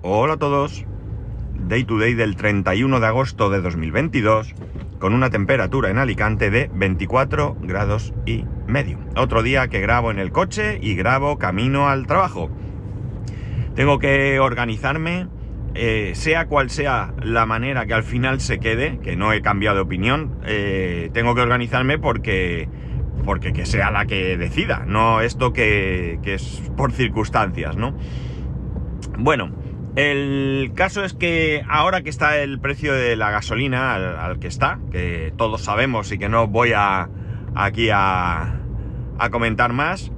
Hola 0.00 0.34
a 0.34 0.36
todos. 0.36 0.84
Day 1.66 1.82
to 1.82 1.98
day 1.98 2.14
del 2.14 2.36
31 2.36 3.00
de 3.00 3.06
agosto 3.08 3.50
de 3.50 3.60
2022 3.60 4.54
con 5.00 5.12
una 5.12 5.28
temperatura 5.28 5.90
en 5.90 5.98
Alicante 5.98 6.50
de 6.50 6.70
24 6.72 7.56
grados 7.62 8.14
y 8.24 8.44
medio. 8.68 9.00
Otro 9.16 9.42
día 9.42 9.66
que 9.66 9.80
grabo 9.80 10.12
en 10.12 10.20
el 10.20 10.30
coche 10.30 10.78
y 10.80 10.94
grabo 10.94 11.36
camino 11.38 11.88
al 11.88 12.06
trabajo. 12.06 12.48
Tengo 13.74 13.98
que 13.98 14.38
organizarme, 14.38 15.26
eh, 15.74 16.12
sea 16.14 16.46
cual 16.46 16.70
sea 16.70 17.12
la 17.20 17.44
manera 17.44 17.86
que 17.86 17.94
al 17.94 18.04
final 18.04 18.40
se 18.40 18.60
quede, 18.60 19.00
que 19.00 19.16
no 19.16 19.32
he 19.32 19.42
cambiado 19.42 19.78
de 19.78 19.82
opinión, 19.82 20.38
eh, 20.46 21.10
tengo 21.12 21.34
que 21.34 21.40
organizarme 21.40 21.98
porque, 21.98 22.68
porque 23.24 23.52
que 23.52 23.66
sea 23.66 23.90
la 23.90 24.06
que 24.06 24.36
decida, 24.36 24.84
no 24.86 25.22
esto 25.22 25.52
que, 25.52 26.20
que 26.22 26.34
es 26.34 26.62
por 26.76 26.92
circunstancias, 26.92 27.76
¿no? 27.76 27.96
Bueno, 29.18 29.50
el 29.98 30.70
caso 30.76 31.02
es 31.02 31.12
que 31.12 31.64
ahora 31.68 32.02
que 32.02 32.08
está 32.08 32.38
el 32.38 32.60
precio 32.60 32.94
de 32.94 33.16
la 33.16 33.32
gasolina 33.32 33.96
al, 33.96 34.38
que 34.38 34.46
está, 34.46 34.78
que 34.92 35.32
todos 35.36 35.62
sabemos 35.62 36.12
y 36.12 36.18
que 36.18 36.28
no 36.28 36.46
voy 36.46 36.72
a 36.72 37.08
aquí 37.56 37.88
a, 37.92 38.60
comentar 39.32 39.72
más, 39.72 40.12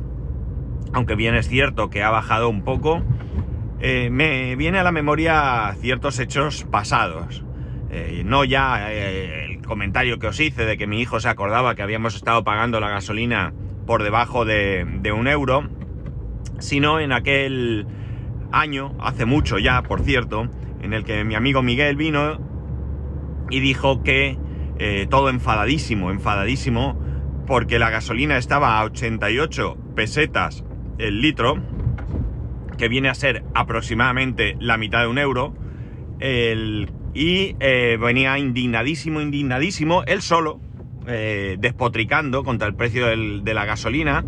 aunque 0.92 1.14
bien 1.14 1.34
es 1.34 1.48
cierto 1.48 1.88
que 1.88 2.02
ha 2.02 2.10
bajado 2.10 2.50
un 2.50 2.62
poco, 2.62 3.02
eh, 3.80 4.10
me 4.10 4.54
viene 4.54 4.78
a 4.78 4.82
la 4.82 4.92
memoria 4.92 5.74
ciertos 5.80 6.18
hechos 6.18 6.66
pasados. 6.70 7.42
Eh, 7.90 8.22
no 8.26 8.44
ya 8.44 8.92
eh, 8.92 9.46
el 9.46 9.62
comentario 9.62 10.18
que 10.18 10.26
os 10.26 10.38
hice 10.40 10.66
de 10.66 10.76
que 10.76 10.86
mi 10.86 11.00
hijo 11.00 11.20
se 11.20 11.30
acordaba 11.30 11.74
que 11.74 11.80
habíamos 11.80 12.14
estado 12.14 12.44
pagando 12.44 12.80
la 12.80 12.90
gasolina 12.90 13.54
por 13.86 14.02
debajo 14.02 14.44
de, 14.44 14.86
de 15.00 15.10
un 15.10 15.26
euro, 15.26 15.70
sino 16.58 17.00
en 17.00 17.12
aquel 17.12 17.86
año, 18.52 18.94
hace 19.00 19.24
mucho 19.24 19.58
ya, 19.58 19.82
por 19.82 20.02
cierto, 20.02 20.48
en 20.82 20.92
el 20.92 21.04
que 21.04 21.24
mi 21.24 21.34
amigo 21.34 21.62
Miguel 21.62 21.96
vino 21.96 22.38
y 23.50 23.60
dijo 23.60 24.02
que 24.02 24.38
eh, 24.78 25.06
todo 25.10 25.28
enfadadísimo, 25.28 26.10
enfadadísimo, 26.10 26.98
porque 27.46 27.78
la 27.78 27.90
gasolina 27.90 28.38
estaba 28.38 28.78
a 28.78 28.84
88 28.84 29.76
pesetas 29.94 30.64
el 30.98 31.20
litro, 31.20 31.58
que 32.78 32.88
viene 32.88 33.08
a 33.08 33.14
ser 33.14 33.44
aproximadamente 33.54 34.56
la 34.60 34.76
mitad 34.76 35.00
de 35.00 35.08
un 35.08 35.18
euro, 35.18 35.54
y 37.14 37.56
eh, 37.60 37.98
venía 38.00 38.38
indignadísimo, 38.38 39.20
indignadísimo, 39.20 40.04
él 40.04 40.22
solo, 40.22 40.60
eh, 41.06 41.56
despotricando 41.58 42.44
contra 42.44 42.68
el 42.68 42.74
precio 42.74 43.06
de 43.06 43.54
la 43.54 43.64
gasolina, 43.64 44.24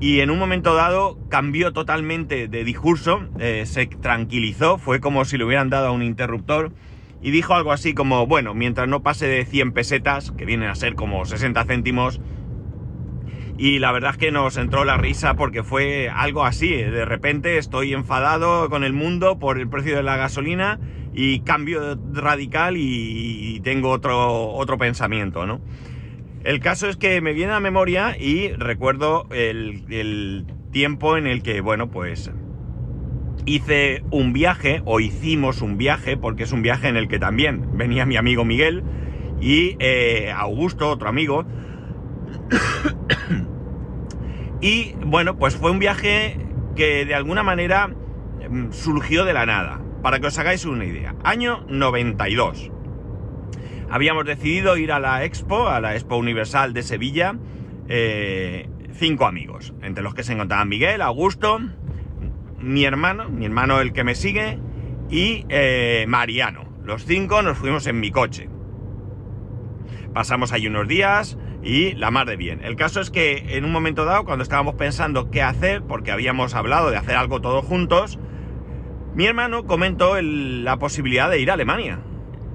y 0.00 0.20
en 0.20 0.30
un 0.30 0.38
momento 0.38 0.74
dado 0.74 1.18
cambió 1.28 1.72
totalmente 1.72 2.48
de 2.48 2.64
discurso, 2.64 3.28
eh, 3.38 3.64
se 3.66 3.86
tranquilizó, 3.86 4.78
fue 4.78 5.00
como 5.00 5.24
si 5.24 5.38
le 5.38 5.44
hubieran 5.44 5.70
dado 5.70 5.88
a 5.88 5.92
un 5.92 6.02
interruptor 6.02 6.72
y 7.22 7.30
dijo 7.30 7.54
algo 7.54 7.72
así 7.72 7.94
como, 7.94 8.26
bueno, 8.26 8.54
mientras 8.54 8.88
no 8.88 9.02
pase 9.02 9.26
de 9.26 9.44
100 9.44 9.72
pesetas, 9.72 10.32
que 10.32 10.44
vienen 10.44 10.68
a 10.68 10.74
ser 10.74 10.94
como 10.94 11.24
60 11.24 11.64
céntimos, 11.64 12.20
y 13.58 13.78
la 13.78 13.90
verdad 13.90 14.10
es 14.12 14.16
que 14.18 14.30
nos 14.30 14.58
entró 14.58 14.84
la 14.84 14.98
risa 14.98 15.34
porque 15.34 15.62
fue 15.62 16.10
algo 16.10 16.44
así, 16.44 16.68
de 16.68 17.06
repente 17.06 17.56
estoy 17.56 17.94
enfadado 17.94 18.68
con 18.68 18.84
el 18.84 18.92
mundo 18.92 19.38
por 19.38 19.58
el 19.58 19.66
precio 19.66 19.96
de 19.96 20.02
la 20.02 20.16
gasolina 20.16 20.78
y 21.14 21.40
cambio 21.40 21.98
radical 22.12 22.76
y, 22.76 23.60
tengo 23.64 23.90
otro, 23.90 24.50
otro 24.52 24.76
pensamiento, 24.76 25.46
¿no? 25.46 25.60
El 26.46 26.60
caso 26.60 26.88
es 26.88 26.96
que 26.96 27.20
me 27.20 27.32
viene 27.32 27.54
a 27.54 27.58
memoria 27.58 28.16
y 28.16 28.52
recuerdo 28.52 29.26
el, 29.32 30.46
tiempo 30.70 31.16
en 31.16 31.26
el 31.26 31.42
que, 31.42 31.60
bueno, 31.60 31.90
pues 31.90 32.30
hice 33.46 34.04
un 34.12 34.32
viaje 34.32 34.80
o 34.84 35.00
hicimos 35.00 35.60
un 35.60 35.76
viaje, 35.76 36.16
porque 36.16 36.44
es 36.44 36.52
un 36.52 36.62
viaje 36.62 36.86
en 36.86 36.96
el 36.96 37.08
que 37.08 37.18
también 37.18 37.76
venía 37.76 38.06
mi 38.06 38.16
amigo 38.16 38.44
Miguel 38.44 38.84
y 39.40 39.76
eh, 39.80 40.32
Augusto, 40.36 40.88
otro 40.88 41.08
amigo. 41.08 41.44
y 44.60 44.94
bueno, 45.04 45.38
pues 45.38 45.56
fue 45.56 45.72
un 45.72 45.80
viaje 45.80 46.38
que 46.76 47.04
de 47.06 47.14
alguna 47.16 47.42
manera 47.42 47.88
mm, 47.88 48.70
surgió 48.70 49.24
de 49.24 49.32
la 49.32 49.46
nada. 49.46 49.80
Para 50.00 50.20
que 50.20 50.28
os 50.28 50.38
hagáis 50.38 50.64
una 50.64 50.84
idea. 50.84 51.16
Año 51.24 51.64
92 51.68 52.70
habíamos 53.90 54.24
decidido 54.24 54.76
ir 54.76 54.92
a 54.92 55.00
la 55.00 55.24
Expo, 55.24 55.68
a 55.68 55.80
la 55.80 55.94
Expo 55.94 56.16
Universal 56.16 56.72
de 56.72 56.82
Sevilla, 56.82 57.36
eh, 57.88 58.68
cinco 58.92 59.26
amigos, 59.26 59.74
entre 59.82 60.02
los 60.02 60.14
que 60.14 60.22
se 60.22 60.32
encontraban 60.32 60.68
Miguel, 60.68 61.02
Augusto, 61.02 61.60
mi 62.58 62.84
hermano, 62.84 63.28
mi 63.28 63.44
hermano 63.44 63.80
el 63.80 63.92
que 63.92 64.04
me 64.04 64.14
sigue, 64.14 64.58
y 65.10 65.44
eh, 65.48 66.04
Mariano. 66.08 66.64
Los 66.84 67.04
cinco 67.04 67.42
nos 67.42 67.58
fuimos 67.58 67.86
en 67.86 68.00
mi 68.00 68.10
coche. 68.10 68.48
Pasamos 70.14 70.52
ahí 70.52 70.66
unos 70.66 70.88
días 70.88 71.36
y 71.62 71.92
la 71.94 72.10
mar 72.10 72.26
de 72.26 72.36
bien. 72.36 72.64
El 72.64 72.76
caso 72.76 73.00
es 73.00 73.10
que 73.10 73.56
en 73.56 73.64
un 73.64 73.72
momento 73.72 74.04
dado, 74.04 74.24
cuando 74.24 74.42
estábamos 74.42 74.76
pensando 74.76 75.30
qué 75.30 75.42
hacer, 75.42 75.82
porque 75.82 76.12
habíamos 76.12 76.54
hablado 76.54 76.90
de 76.90 76.96
hacer 76.96 77.16
algo 77.16 77.40
todos 77.40 77.64
juntos, 77.64 78.18
mi 79.14 79.26
hermano 79.26 79.66
comentó 79.66 80.20
la 80.20 80.78
posibilidad 80.78 81.28
de 81.28 81.40
ir 81.40 81.50
a 81.50 81.54
Alemania. 81.54 82.00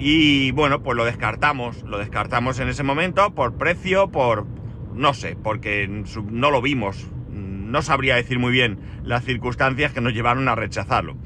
Y 0.04 0.50
bueno, 0.50 0.82
pues 0.82 0.98
lo 0.98 1.06
descartamos, 1.06 1.84
lo 1.84 2.00
descartamos 2.00 2.60
en 2.60 2.68
ese 2.70 2.82
momento 2.82 3.36
por 3.36 3.56
precio, 3.56 4.10
por... 4.10 4.48
no 4.96 5.14
sé, 5.14 5.38
porque 5.42 5.88
no 5.88 6.50
lo 6.50 6.60
vimos, 6.60 7.08
no 7.30 7.84
sabría 7.84 8.16
decir 8.16 8.40
muy 8.40 8.52
bien 8.52 8.80
las 9.04 9.24
circunstancias 9.24 9.94
que 9.94 10.02
nos 10.02 10.14
llevaron 10.14 10.48
a 10.50 10.56
rechazarlo. 10.56 11.18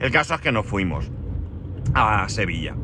El 0.00 0.10
caso 0.10 0.34
es 0.34 0.40
que 0.40 0.52
nos 0.52 0.64
fuimos 0.64 1.12
a 1.92 2.26
Sevilla. 2.30 2.74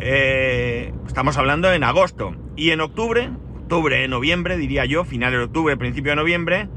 Eh, 0.00 0.92
estamos 1.06 1.38
hablando 1.38 1.72
en 1.72 1.84
agosto 1.84 2.34
y 2.56 2.70
en 2.70 2.80
octubre, 2.80 3.30
octubre, 3.60 4.08
noviembre, 4.08 4.56
diría 4.56 4.84
yo, 4.84 5.04
finales 5.04 5.38
de 5.38 5.44
octubre, 5.44 5.76
principio 5.76 6.10
de 6.10 6.16
noviembre, 6.16 6.68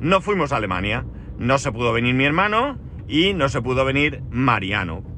no 0.00 0.20
fuimos 0.20 0.52
a 0.52 0.56
Alemania. 0.56 1.06
No 1.38 1.58
se 1.58 1.70
pudo 1.70 1.92
venir 1.92 2.14
mi 2.14 2.24
hermano 2.24 2.78
y 3.06 3.34
no 3.34 3.48
se 3.48 3.62
pudo 3.62 3.84
venir 3.84 4.24
Mariano. 4.30 5.11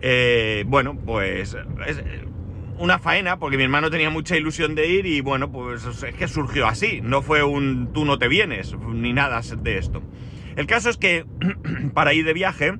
Eh, 0.00 0.64
bueno, 0.66 0.96
pues 0.96 1.56
es 1.86 2.02
una 2.78 2.98
faena 2.98 3.38
porque 3.38 3.56
mi 3.56 3.62
hermano 3.62 3.90
tenía 3.90 4.10
mucha 4.10 4.36
ilusión 4.36 4.74
de 4.74 4.88
ir 4.88 5.06
y 5.06 5.20
bueno, 5.20 5.50
pues 5.50 5.84
es 5.86 6.14
que 6.14 6.28
surgió 6.28 6.66
así, 6.66 7.00
no 7.02 7.22
fue 7.22 7.42
un 7.42 7.92
tú 7.92 8.04
no 8.04 8.18
te 8.18 8.28
vienes 8.28 8.76
ni 8.78 9.12
nada 9.12 9.40
de 9.40 9.78
esto. 9.78 10.02
El 10.56 10.66
caso 10.66 10.90
es 10.90 10.96
que 10.96 11.24
para 11.94 12.14
ir 12.14 12.24
de 12.24 12.32
viaje, 12.32 12.78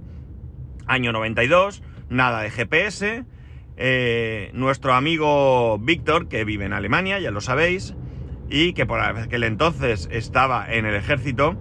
año 0.86 1.12
92, 1.12 1.82
nada 2.08 2.42
de 2.42 2.50
GPS, 2.50 3.24
eh, 3.76 4.50
nuestro 4.54 4.94
amigo 4.94 5.78
Víctor, 5.78 6.28
que 6.28 6.44
vive 6.44 6.64
en 6.64 6.72
Alemania, 6.72 7.18
ya 7.18 7.30
lo 7.30 7.40
sabéis, 7.40 7.94
y 8.48 8.72
que 8.72 8.86
por 8.86 9.00
aquel 9.00 9.44
entonces 9.44 10.08
estaba 10.10 10.66
en 10.72 10.86
el 10.86 10.94
ejército, 10.94 11.56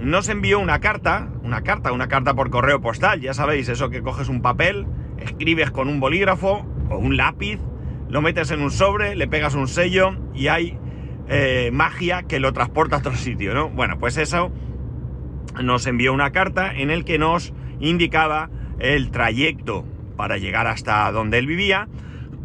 nos 0.00 0.28
envió 0.28 0.58
una 0.58 0.80
carta, 0.80 1.28
una 1.42 1.62
carta, 1.62 1.92
una 1.92 2.08
carta 2.08 2.34
por 2.34 2.50
correo 2.50 2.80
postal, 2.80 3.20
ya 3.20 3.34
sabéis, 3.34 3.68
eso 3.68 3.90
que 3.90 4.02
coges 4.02 4.28
un 4.28 4.40
papel, 4.40 4.86
escribes 5.18 5.70
con 5.70 5.88
un 5.88 6.00
bolígrafo 6.00 6.66
o 6.88 6.96
un 6.96 7.16
lápiz, 7.16 7.60
lo 8.08 8.22
metes 8.22 8.50
en 8.50 8.62
un 8.62 8.70
sobre, 8.70 9.14
le 9.14 9.28
pegas 9.28 9.54
un 9.54 9.68
sello 9.68 10.16
y 10.34 10.48
hay 10.48 10.78
eh, 11.28 11.70
magia 11.72 12.22
que 12.22 12.40
lo 12.40 12.52
transporta 12.52 12.96
a 12.96 12.98
otro 13.00 13.14
sitio, 13.14 13.54
¿no? 13.54 13.68
Bueno, 13.68 13.98
pues 13.98 14.16
eso 14.16 14.50
nos 15.62 15.86
envió 15.86 16.14
una 16.14 16.32
carta 16.32 16.74
en 16.74 16.90
el 16.90 17.04
que 17.04 17.18
nos 17.18 17.52
indicaba 17.78 18.50
el 18.78 19.10
trayecto 19.10 19.84
para 20.16 20.38
llegar 20.38 20.66
hasta 20.66 21.12
donde 21.12 21.38
él 21.38 21.46
vivía 21.46 21.88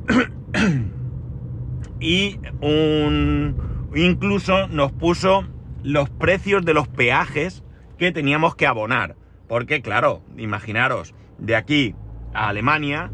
y 2.00 2.38
un 2.62 3.56
incluso 3.96 4.68
nos 4.68 4.92
puso 4.92 5.46
los 5.86 6.10
precios 6.10 6.66
de 6.66 6.74
los 6.74 6.88
peajes 6.88 7.64
que 8.00 8.12
teníamos 8.12 8.56
que 8.56 8.66
abonar. 8.66 9.16
Porque 9.48 9.82
claro, 9.82 10.24
imaginaros, 10.36 11.14
de 11.38 11.56
aquí 11.56 11.96
a 12.34 12.50
Alemania 12.50 13.12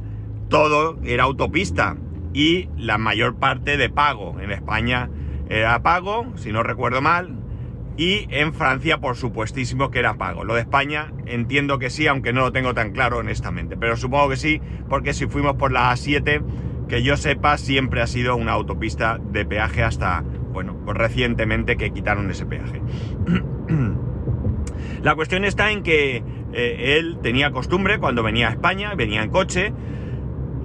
todo 0.47 0.97
era 1.03 1.23
autopista 1.23 1.97
y 2.33 2.69
la 2.77 2.97
mayor 2.97 3.35
parte 3.35 3.75
de 3.75 3.89
pago. 3.89 4.39
En 4.39 4.51
España 4.51 5.09
era 5.49 5.83
pago, 5.83 6.31
si 6.37 6.53
no 6.53 6.63
recuerdo 6.63 7.01
mal, 7.01 7.35
y 7.97 8.25
en 8.29 8.53
Francia 8.53 8.99
por 8.99 9.17
supuestísimo 9.17 9.91
que 9.91 9.99
era 9.99 10.17
pago. 10.17 10.45
Lo 10.45 10.53
de 10.53 10.61
España 10.61 11.11
entiendo 11.25 11.77
que 11.77 11.89
sí, 11.89 12.07
aunque 12.07 12.31
no 12.31 12.39
lo 12.39 12.51
tengo 12.53 12.73
tan 12.73 12.93
claro 12.93 13.17
honestamente, 13.17 13.75
pero 13.75 13.97
supongo 13.97 14.29
que 14.29 14.37
sí, 14.37 14.61
porque 14.87 15.13
si 15.13 15.27
fuimos 15.27 15.57
por 15.57 15.73
la 15.73 15.91
A7, 15.91 16.41
que 16.87 17.03
yo 17.03 17.17
sepa, 17.17 17.57
siempre 17.57 18.01
ha 18.01 18.07
sido 18.07 18.37
una 18.37 18.53
autopista 18.53 19.19
de 19.21 19.45
peaje 19.45 19.83
hasta 19.83 20.23
bueno, 20.51 20.77
pues 20.85 20.97
recientemente 20.97 21.77
que 21.77 21.91
quitaron 21.91 22.29
ese 22.29 22.45
peaje. 22.45 22.81
La 25.03 25.15
cuestión 25.15 25.45
está 25.45 25.71
en 25.71 25.83
que 25.83 26.23
eh, 26.53 26.97
él 26.97 27.19
tenía 27.21 27.51
costumbre, 27.51 27.99
cuando 27.99 28.23
venía 28.23 28.49
a 28.49 28.51
España, 28.51 28.93
venía 28.95 29.23
en 29.23 29.29
coche, 29.29 29.73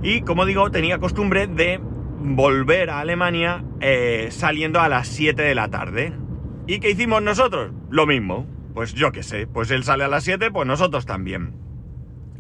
y 0.03 0.23
como 0.23 0.45
digo, 0.45 0.71
tenía 0.71 0.99
costumbre 0.99 1.47
de 1.47 1.81
volver 2.19 2.91
a 2.91 3.01
Alemania 3.01 3.65
eh, 3.81 4.29
saliendo 4.31 4.81
a 4.81 4.89
las 4.89 5.09
7 5.09 5.43
de 5.43 5.55
la 5.55 5.69
tarde. 5.69 6.13
¿Y 6.67 6.81
qué 6.81 6.91
hicimos 6.91 7.23
nosotros? 7.23 7.73
Lo 7.91 8.07
mismo. 8.07 8.47
Pues 8.75 8.93
yo 8.93 9.11
qué 9.11 9.23
sé, 9.23 9.47
pues 9.47 9.71
él 9.71 9.85
sale 9.85 10.05
a 10.05 10.09
las 10.09 10.25
7, 10.25 10.51
pues 10.51 10.67
nosotros 10.67 11.07
también. 11.07 11.55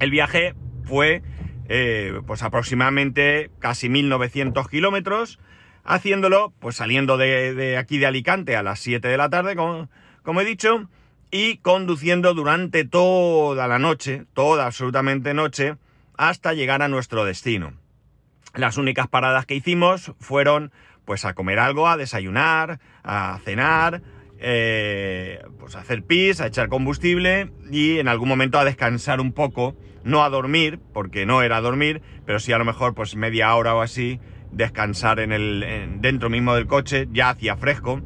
El 0.01 0.11
viaje 0.11 0.55
fue 0.85 1.23
eh, 1.69 2.21
pues 2.27 2.43
aproximadamente 2.43 3.51
casi 3.59 3.89
1900 3.89 4.69
kilómetros, 4.69 5.39
haciéndolo 5.87 6.53
pues 6.59 6.77
saliendo 6.77 7.17
de, 7.17 7.77
aquí 7.79 7.99
de 7.99 8.07
Alicante 8.07 8.57
a 8.57 8.63
las 8.63 8.81
7 8.81 9.09
de 9.09 9.17
la 9.17 9.31
tarde, 9.31 9.57
como, 9.57 9.89
como 10.23 10.41
he 10.41 10.45
dicho, 10.45 10.89
y 11.31 11.59
conduciendo 11.59 12.35
durante 12.35 12.85
toda 12.85 13.67
la 13.69 13.79
noche, 13.79 14.27
toda 14.35 14.67
absolutamente 14.67 15.33
noche, 15.33 15.77
hasta 16.17 16.53
llegar 16.53 16.83
a 16.83 16.89
nuestro 16.89 17.25
destino. 17.25 17.75
Las 18.55 18.77
únicas 18.79 19.09
paradas 19.09 19.47
que 19.47 19.55
hicimos 19.55 20.13
fueron 20.19 20.73
pues 21.05 21.25
a 21.25 21.35
comer 21.35 21.59
algo, 21.59 21.89
a 21.89 21.97
desayunar, 21.97 22.81
a 23.05 23.39
cenar, 23.45 24.03
eh, 24.39 25.43
pues 25.59 25.77
a 25.77 25.81
hacer 25.81 26.03
pis, 26.03 26.41
a 26.41 26.49
echar 26.49 26.69
combustible 26.69 27.53
y 27.71 27.99
en 27.99 28.09
algún 28.09 28.29
momento 28.29 28.59
a 28.59 28.65
descansar 28.65 29.21
un 29.21 29.33
poco, 29.33 29.77
no 30.05 30.25
a 30.25 30.31
dormir, 30.31 30.81
porque 30.93 31.27
no 31.27 31.43
era 31.43 31.61
dormir, 31.61 32.03
pero 32.25 32.41
sí 32.41 32.53
a 32.53 32.59
lo 32.59 32.65
mejor 32.65 32.95
pues 32.95 33.15
media 33.15 33.55
hora 33.55 33.75
o 33.75 33.83
así 33.83 34.21
descansar 34.53 35.21
en 35.21 35.33
el 35.33 35.99
dentro 36.01 36.31
mismo 36.31 36.55
del 36.55 36.67
coche, 36.67 37.09
ya 37.13 37.31
hacía 37.31 37.57
fresco. 37.57 38.01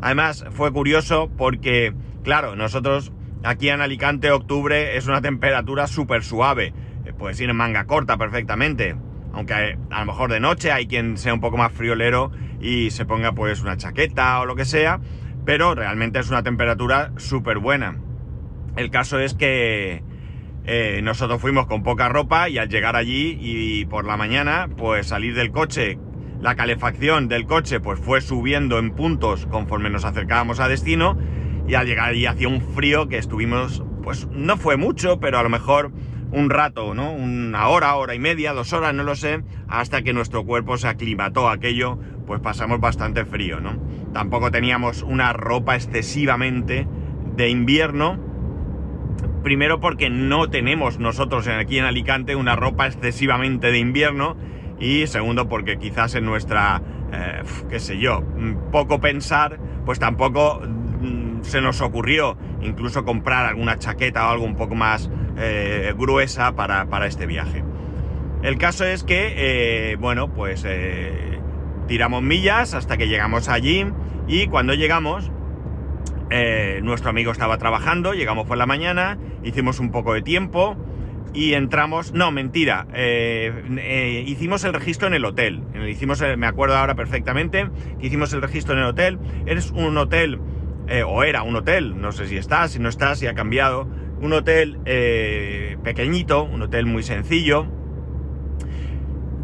Además 0.00 0.44
fue 0.50 0.72
curioso 0.72 1.30
porque, 1.36 1.94
claro, 2.22 2.56
nosotros 2.56 3.12
aquí 3.42 3.68
en 3.68 3.80
Alicante 3.80 4.30
octubre 4.30 4.96
es 4.96 5.06
una 5.06 5.20
temperatura 5.20 5.86
súper 5.86 6.22
suave, 6.22 6.74
eh, 7.04 7.12
puedes 7.16 7.40
ir 7.40 7.48
en 7.48 7.56
manga 7.56 7.84
corta 7.86 8.16
perfectamente 8.16 8.96
aunque 9.36 9.78
a 9.90 10.00
lo 10.00 10.06
mejor 10.06 10.32
de 10.32 10.40
noche 10.40 10.72
hay 10.72 10.86
quien 10.86 11.18
sea 11.18 11.34
un 11.34 11.40
poco 11.40 11.58
más 11.58 11.70
friolero 11.70 12.32
y 12.58 12.90
se 12.90 13.04
ponga 13.04 13.32
pues 13.32 13.60
una 13.60 13.76
chaqueta 13.76 14.40
o 14.40 14.46
lo 14.46 14.56
que 14.56 14.64
sea, 14.64 14.98
pero 15.44 15.74
realmente 15.74 16.18
es 16.18 16.30
una 16.30 16.42
temperatura 16.42 17.12
súper 17.18 17.58
buena. 17.58 17.98
El 18.76 18.90
caso 18.90 19.18
es 19.18 19.34
que 19.34 20.02
eh, 20.66 21.00
nosotros 21.02 21.40
fuimos 21.40 21.66
con 21.66 21.82
poca 21.82 22.08
ropa 22.08 22.48
y 22.48 22.58
al 22.58 22.68
llegar 22.68 22.96
allí 22.96 23.38
y 23.40 23.84
por 23.86 24.04
la 24.04 24.16
mañana 24.16 24.68
pues 24.76 25.06
salir 25.06 25.34
del 25.34 25.52
coche, 25.52 25.98
la 26.40 26.56
calefacción 26.56 27.28
del 27.28 27.46
coche 27.46 27.78
pues 27.78 28.00
fue 28.00 28.20
subiendo 28.20 28.78
en 28.78 28.90
puntos 28.90 29.46
conforme 29.46 29.90
nos 29.90 30.04
acercábamos 30.04 30.58
a 30.58 30.68
destino 30.68 31.16
y 31.68 31.74
al 31.74 31.86
llegar 31.86 32.10
allí 32.10 32.26
hacía 32.26 32.48
un 32.48 32.60
frío 32.60 33.08
que 33.08 33.18
estuvimos 33.18 33.84
pues 34.02 34.26
no 34.30 34.56
fue 34.56 34.76
mucho, 34.76 35.18
pero 35.20 35.38
a 35.38 35.42
lo 35.42 35.48
mejor 35.48 35.92
un 36.32 36.50
rato, 36.50 36.94
¿no? 36.94 37.12
Una 37.12 37.68
hora, 37.68 37.94
hora 37.94 38.14
y 38.14 38.18
media, 38.18 38.52
dos 38.52 38.72
horas, 38.72 38.94
no 38.94 39.04
lo 39.04 39.14
sé, 39.14 39.42
hasta 39.68 40.02
que 40.02 40.12
nuestro 40.12 40.44
cuerpo 40.44 40.76
se 40.76 40.88
aclimató 40.88 41.48
a 41.48 41.52
aquello, 41.52 41.98
pues 42.26 42.40
pasamos 42.40 42.80
bastante 42.80 43.24
frío, 43.24 43.60
¿no? 43.60 43.80
Tampoco 44.12 44.50
teníamos 44.50 45.02
una 45.02 45.32
ropa 45.32 45.76
excesivamente 45.76 46.86
de 47.36 47.48
invierno, 47.48 48.18
primero 49.42 49.80
porque 49.80 50.10
no 50.10 50.48
tenemos 50.50 50.98
nosotros 50.98 51.46
aquí 51.48 51.78
en 51.78 51.84
Alicante 51.84 52.34
una 52.34 52.56
ropa 52.56 52.86
excesivamente 52.86 53.70
de 53.70 53.78
invierno, 53.78 54.36
y 54.78 55.06
segundo 55.06 55.48
porque 55.48 55.78
quizás 55.78 56.14
en 56.14 56.24
nuestra, 56.24 56.82
eh, 57.12 57.42
qué 57.70 57.80
sé 57.80 57.98
yo, 57.98 58.22
poco 58.70 59.00
pensar, 59.00 59.58
pues 59.84 59.98
tampoco 59.98 60.60
mm, 60.60 61.42
se 61.42 61.60
nos 61.60 61.80
ocurrió 61.80 62.36
incluso 62.60 63.04
comprar 63.04 63.46
alguna 63.46 63.78
chaqueta 63.78 64.26
o 64.26 64.30
algo 64.30 64.44
un 64.44 64.56
poco 64.56 64.74
más 64.74 65.10
eh, 65.38 65.94
gruesa 65.96 66.54
para, 66.54 67.06
este 67.06 67.26
viaje. 67.26 67.64
El 68.42 68.58
caso 68.58 68.84
es 68.84 69.02
que, 69.02 69.92
eh, 69.92 69.96
bueno, 69.96 70.32
pues 70.32 70.66
tiramos 71.86 72.22
millas 72.22 72.74
hasta 72.74 72.96
que 72.96 73.08
llegamos 73.08 73.48
allí 73.48 73.86
y 74.28 74.48
cuando 74.48 74.74
llegamos, 74.74 75.30
nuestro 76.82 77.10
amigo 77.10 77.32
estaba 77.32 77.58
trabajando, 77.58 78.12
llegamos 78.12 78.46
por 78.46 78.58
la 78.58 78.66
mañana, 78.66 79.18
hicimos 79.44 79.80
un 79.80 79.90
poco 79.90 80.14
de 80.14 80.22
tiempo 80.22 80.76
y 81.32 81.54
entramos, 81.54 82.12
no, 82.12 82.30
mentira, 82.30 82.86
hicimos 84.26 84.64
el 84.64 84.72
registro 84.72 85.06
en 85.08 85.14
el 85.14 85.24
hotel, 85.24 85.62
hicimos, 85.88 86.22
me 86.36 86.46
acuerdo 86.46 86.76
ahora 86.76 86.94
perfectamente, 86.94 87.68
que 88.00 88.06
hicimos 88.06 88.32
el 88.32 88.42
registro 88.42 88.74
en 88.74 88.80
el 88.80 88.86
hotel, 88.86 89.18
es 89.46 89.70
un 89.70 89.96
hotel, 89.98 90.40
o 91.06 91.22
era 91.22 91.42
un 91.42 91.56
hotel, 91.56 92.00
no 92.00 92.12
sé 92.12 92.26
si 92.26 92.36
está, 92.36 92.66
si 92.68 92.78
no 92.78 92.88
está, 92.88 93.14
si 93.14 93.26
ha 93.26 93.34
cambiado, 93.34 93.88
un 94.20 94.32
hotel 94.32 94.78
eh, 94.84 95.76
pequeñito, 95.82 96.44
un 96.44 96.62
hotel 96.62 96.86
muy 96.86 97.02
sencillo. 97.02 97.66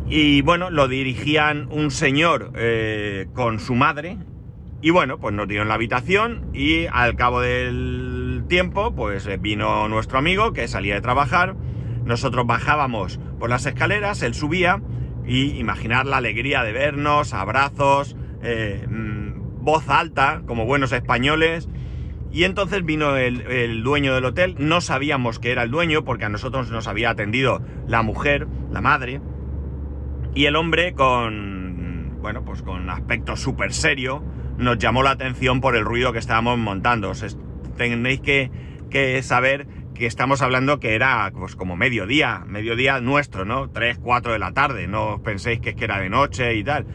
Y 0.08 0.42
bueno, 0.42 0.70
lo 0.70 0.88
dirigían 0.88 1.68
un 1.70 1.90
señor 1.90 2.52
eh, 2.56 3.28
con 3.34 3.60
su 3.60 3.74
madre. 3.74 4.18
Y 4.82 4.90
bueno, 4.90 5.18
pues 5.18 5.32
nos 5.32 5.46
dieron 5.46 5.68
la 5.68 5.74
habitación 5.74 6.50
y 6.52 6.86
al 6.86 7.14
cabo 7.14 7.40
del 7.40 8.44
tiempo, 8.48 8.92
pues 8.94 9.28
vino 9.40 9.88
nuestro 9.88 10.18
amigo 10.18 10.52
que 10.52 10.66
salía 10.66 10.94
de 10.94 11.00
trabajar. 11.00 11.54
Nosotros 12.04 12.46
bajábamos 12.48 13.20
por 13.38 13.48
las 13.48 13.64
escaleras, 13.64 14.22
él 14.22 14.34
subía 14.34 14.82
y 15.24 15.56
imaginar 15.58 16.04
la 16.06 16.16
alegría 16.16 16.64
de 16.64 16.72
vernos, 16.72 17.32
abrazos, 17.32 18.16
eh, 18.42 18.84
mm, 18.88 19.62
voz 19.62 19.88
alta, 19.88 20.42
como 20.46 20.66
buenos 20.66 20.90
españoles, 20.90 21.68
y 22.32 22.42
entonces 22.42 22.84
vino 22.84 23.16
el, 23.16 23.82
dueño 23.84 24.14
del 24.14 24.24
hotel, 24.24 24.56
no 24.58 24.80
sabíamos 24.80 25.38
que 25.38 25.52
era 25.52 25.62
el 25.62 25.70
dueño 25.70 26.04
porque 26.04 26.24
a 26.24 26.28
nosotros 26.28 26.70
nos 26.70 26.88
había 26.88 27.10
atendido 27.10 27.62
la 27.86 28.02
mujer, 28.02 28.48
la 28.72 28.80
madre, 28.80 29.20
y 30.34 30.46
el 30.46 30.56
hombre 30.56 30.94
con, 30.94 32.18
bueno, 32.20 32.44
pues 32.44 32.62
con 32.62 32.90
aspecto 32.90 33.36
súper 33.36 33.72
serio, 33.72 34.24
nos 34.62 34.78
llamó 34.78 35.02
la 35.02 35.10
atención 35.10 35.60
por 35.60 35.76
el 35.76 35.84
ruido 35.84 36.12
que 36.12 36.18
estábamos 36.18 36.58
montando. 36.58 37.12
tenéis 37.76 38.20
que, 38.20 39.22
saber 39.22 39.66
que 39.94 40.06
estamos 40.06 40.40
hablando 40.40 40.80
que 40.80 40.94
era 40.94 41.30
pues 41.34 41.56
como 41.56 41.76
mediodía, 41.76 42.44
mediodía 42.46 43.00
nuestro, 43.00 43.44
¿no? 43.44 43.68
3, 43.70 43.98
4 43.98 44.32
de 44.32 44.38
la 44.38 44.52
tarde, 44.52 44.86
no 44.86 45.20
penséis 45.22 45.60
que, 45.60 45.70
es 45.70 45.76
que 45.76 45.84
era 45.84 45.98
de 46.00 46.08
noche 46.08 46.54
y 46.54 46.64
tal. 46.64 46.86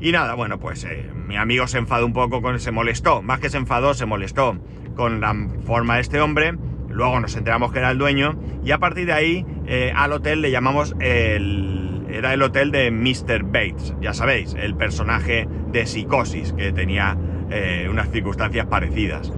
Y 0.00 0.12
nada, 0.12 0.34
bueno, 0.34 0.58
pues 0.58 0.84
eh, 0.84 1.10
mi 1.26 1.36
amigo 1.36 1.66
se 1.66 1.78
enfadó 1.78 2.04
un 2.06 2.12
poco, 2.12 2.42
con, 2.42 2.58
se 2.58 2.72
molestó, 2.72 3.22
más 3.22 3.40
que 3.40 3.50
se 3.50 3.58
enfadó, 3.58 3.94
se 3.94 4.06
molestó 4.06 4.58
con 4.96 5.20
la 5.20 5.34
forma 5.64 5.96
de 5.96 6.00
este 6.00 6.20
hombre. 6.20 6.54
Luego 6.88 7.20
nos 7.20 7.36
enteramos 7.36 7.72
que 7.72 7.78
era 7.80 7.90
el 7.90 7.98
dueño 7.98 8.38
y 8.64 8.70
a 8.70 8.78
partir 8.78 9.06
de 9.06 9.12
ahí 9.12 9.46
eh, 9.66 9.92
al 9.94 10.12
hotel 10.12 10.40
le 10.40 10.50
llamamos 10.50 10.94
el... 11.00 11.83
Era 12.14 12.32
el 12.32 12.42
hotel 12.42 12.70
de 12.70 12.90
Mr. 12.90 13.44
Bates, 13.44 13.94
ya 14.00 14.14
sabéis, 14.14 14.54
el 14.54 14.76
personaje 14.76 15.48
de 15.72 15.86
psicosis 15.86 16.52
que 16.52 16.72
tenía 16.72 17.16
eh, 17.50 17.88
unas 17.90 18.10
circunstancias 18.10 18.66
parecidas. 18.66 19.32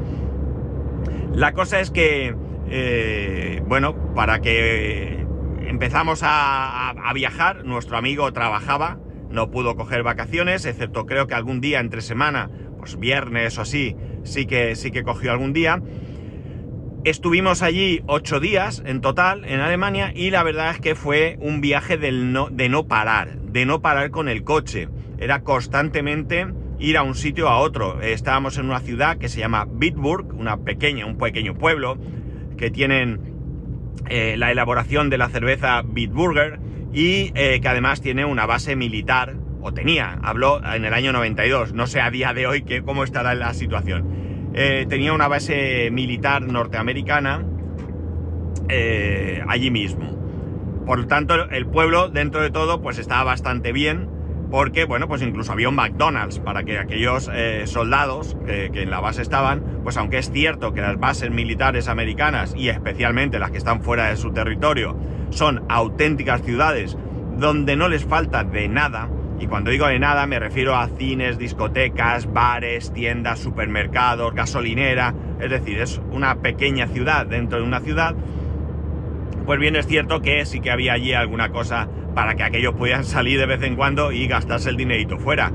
La 1.32 1.52
cosa 1.52 1.80
es 1.80 1.90
que, 1.90 2.34
bueno, 3.66 4.14
para 4.14 4.40
que 4.40 5.26
empezamos 5.66 6.20
a 6.22 7.12
viajar, 7.14 7.64
nuestro 7.64 7.96
amigo 7.96 8.32
trabajaba 8.32 8.98
no 9.30 9.50
pudo 9.50 9.76
coger 9.76 10.02
vacaciones, 10.02 10.64
excepto 10.64 11.06
creo 11.06 11.26
que 11.26 11.34
algún 11.34 11.60
día 11.60 11.80
entre 11.80 12.00
semana, 12.00 12.50
pues 12.78 12.98
viernes 12.98 13.58
o 13.58 13.62
así, 13.62 13.96
sí 14.22 14.46
que, 14.46 14.76
sí 14.76 14.90
que 14.90 15.02
cogió 15.02 15.32
algún 15.32 15.52
día. 15.52 15.82
Estuvimos 17.06 17.62
allí 17.62 18.02
ocho 18.08 18.40
días 18.40 18.82
en 18.84 19.00
total 19.00 19.44
en 19.44 19.60
Alemania 19.60 20.10
y 20.12 20.30
la 20.30 20.42
verdad 20.42 20.72
es 20.72 20.80
que 20.80 20.96
fue 20.96 21.36
un 21.40 21.60
viaje 21.60 21.96
no, 22.10 22.48
de 22.50 22.68
no 22.68 22.88
parar, 22.88 23.38
de 23.42 23.64
no 23.64 23.80
parar 23.80 24.10
con 24.10 24.28
el 24.28 24.42
coche. 24.42 24.88
Era 25.16 25.44
constantemente 25.44 26.48
ir 26.80 26.96
a 26.96 27.04
un 27.04 27.14
sitio 27.14 27.48
a 27.48 27.58
otro. 27.58 28.00
Estábamos 28.02 28.58
en 28.58 28.64
una 28.64 28.80
ciudad 28.80 29.18
que 29.18 29.28
se 29.28 29.38
llama 29.38 29.68
Bitburg, 29.70 30.34
una 30.34 30.56
pequeña, 30.56 31.06
un 31.06 31.16
pequeño 31.16 31.54
pueblo, 31.54 31.96
que 32.58 32.72
tienen 32.72 33.20
eh, 34.08 34.34
la 34.36 34.50
elaboración 34.50 35.08
de 35.08 35.18
la 35.18 35.28
cerveza 35.28 35.82
Bitburger 35.82 36.58
y 36.92 37.30
eh, 37.36 37.60
que 37.62 37.68
además 37.68 38.00
tiene 38.00 38.24
una 38.24 38.46
base 38.46 38.74
militar, 38.74 39.36
o 39.60 39.72
tenía, 39.72 40.18
habló 40.24 40.60
en 40.74 40.84
el 40.84 40.92
año 40.92 41.12
92, 41.12 41.72
no 41.72 41.86
sé 41.86 42.00
a 42.00 42.10
día 42.10 42.34
de 42.34 42.48
hoy 42.48 42.62
que, 42.62 42.82
cómo 42.82 43.04
estará 43.04 43.36
la 43.36 43.54
situación. 43.54 44.25
Eh, 44.58 44.86
tenía 44.88 45.12
una 45.12 45.28
base 45.28 45.90
militar 45.92 46.42
norteamericana 46.42 47.44
eh, 48.70 49.42
allí 49.46 49.70
mismo. 49.70 50.16
Por 50.86 51.00
lo 51.00 51.06
tanto, 51.06 51.34
el 51.50 51.66
pueblo, 51.66 52.08
dentro 52.08 52.40
de 52.40 52.50
todo, 52.50 52.80
pues 52.80 52.98
estaba 52.98 53.22
bastante 53.22 53.72
bien, 53.72 54.08
porque, 54.50 54.86
bueno, 54.86 55.08
pues 55.08 55.20
incluso 55.20 55.52
había 55.52 55.68
un 55.68 55.74
McDonald's 55.74 56.38
para 56.38 56.64
que 56.64 56.78
aquellos 56.78 57.28
soldados 57.64 58.36
que 58.46 58.82
en 58.82 58.90
la 58.90 59.00
base 59.00 59.20
estaban, 59.20 59.80
pues 59.82 59.96
aunque 59.96 60.18
es 60.18 60.30
cierto 60.30 60.72
que 60.72 60.80
las 60.80 60.98
bases 60.98 61.32
militares 61.32 61.88
americanas, 61.88 62.54
y 62.56 62.68
especialmente 62.68 63.40
las 63.40 63.50
que 63.50 63.58
están 63.58 63.82
fuera 63.82 64.08
de 64.08 64.16
su 64.16 64.32
territorio, 64.32 64.96
son 65.30 65.64
auténticas 65.68 66.42
ciudades 66.42 66.96
donde 67.36 67.74
no 67.74 67.88
les 67.88 68.04
falta 68.04 68.44
de 68.44 68.68
nada, 68.68 69.08
y 69.38 69.46
cuando 69.46 69.70
digo 69.70 69.86
de 69.86 69.98
nada 69.98 70.26
me 70.26 70.38
refiero 70.38 70.76
a 70.76 70.88
cines, 70.88 71.38
discotecas, 71.38 72.32
bares, 72.32 72.92
tiendas, 72.92 73.38
supermercados, 73.38 74.34
gasolinera, 74.34 75.14
es 75.40 75.50
decir, 75.50 75.80
es 75.80 76.00
una 76.10 76.36
pequeña 76.36 76.86
ciudad 76.86 77.26
dentro 77.26 77.58
de 77.58 77.64
una 77.64 77.80
ciudad, 77.80 78.14
pues 79.44 79.60
bien 79.60 79.76
es 79.76 79.86
cierto 79.86 80.22
que 80.22 80.44
sí 80.46 80.60
que 80.60 80.70
había 80.70 80.94
allí 80.94 81.12
alguna 81.12 81.50
cosa 81.50 81.88
para 82.14 82.34
que 82.34 82.42
aquellos 82.42 82.74
pudieran 82.74 83.04
salir 83.04 83.38
de 83.38 83.46
vez 83.46 83.62
en 83.62 83.76
cuando 83.76 84.10
y 84.10 84.26
gastarse 84.26 84.70
el 84.70 84.76
dinerito 84.76 85.18
fuera, 85.18 85.52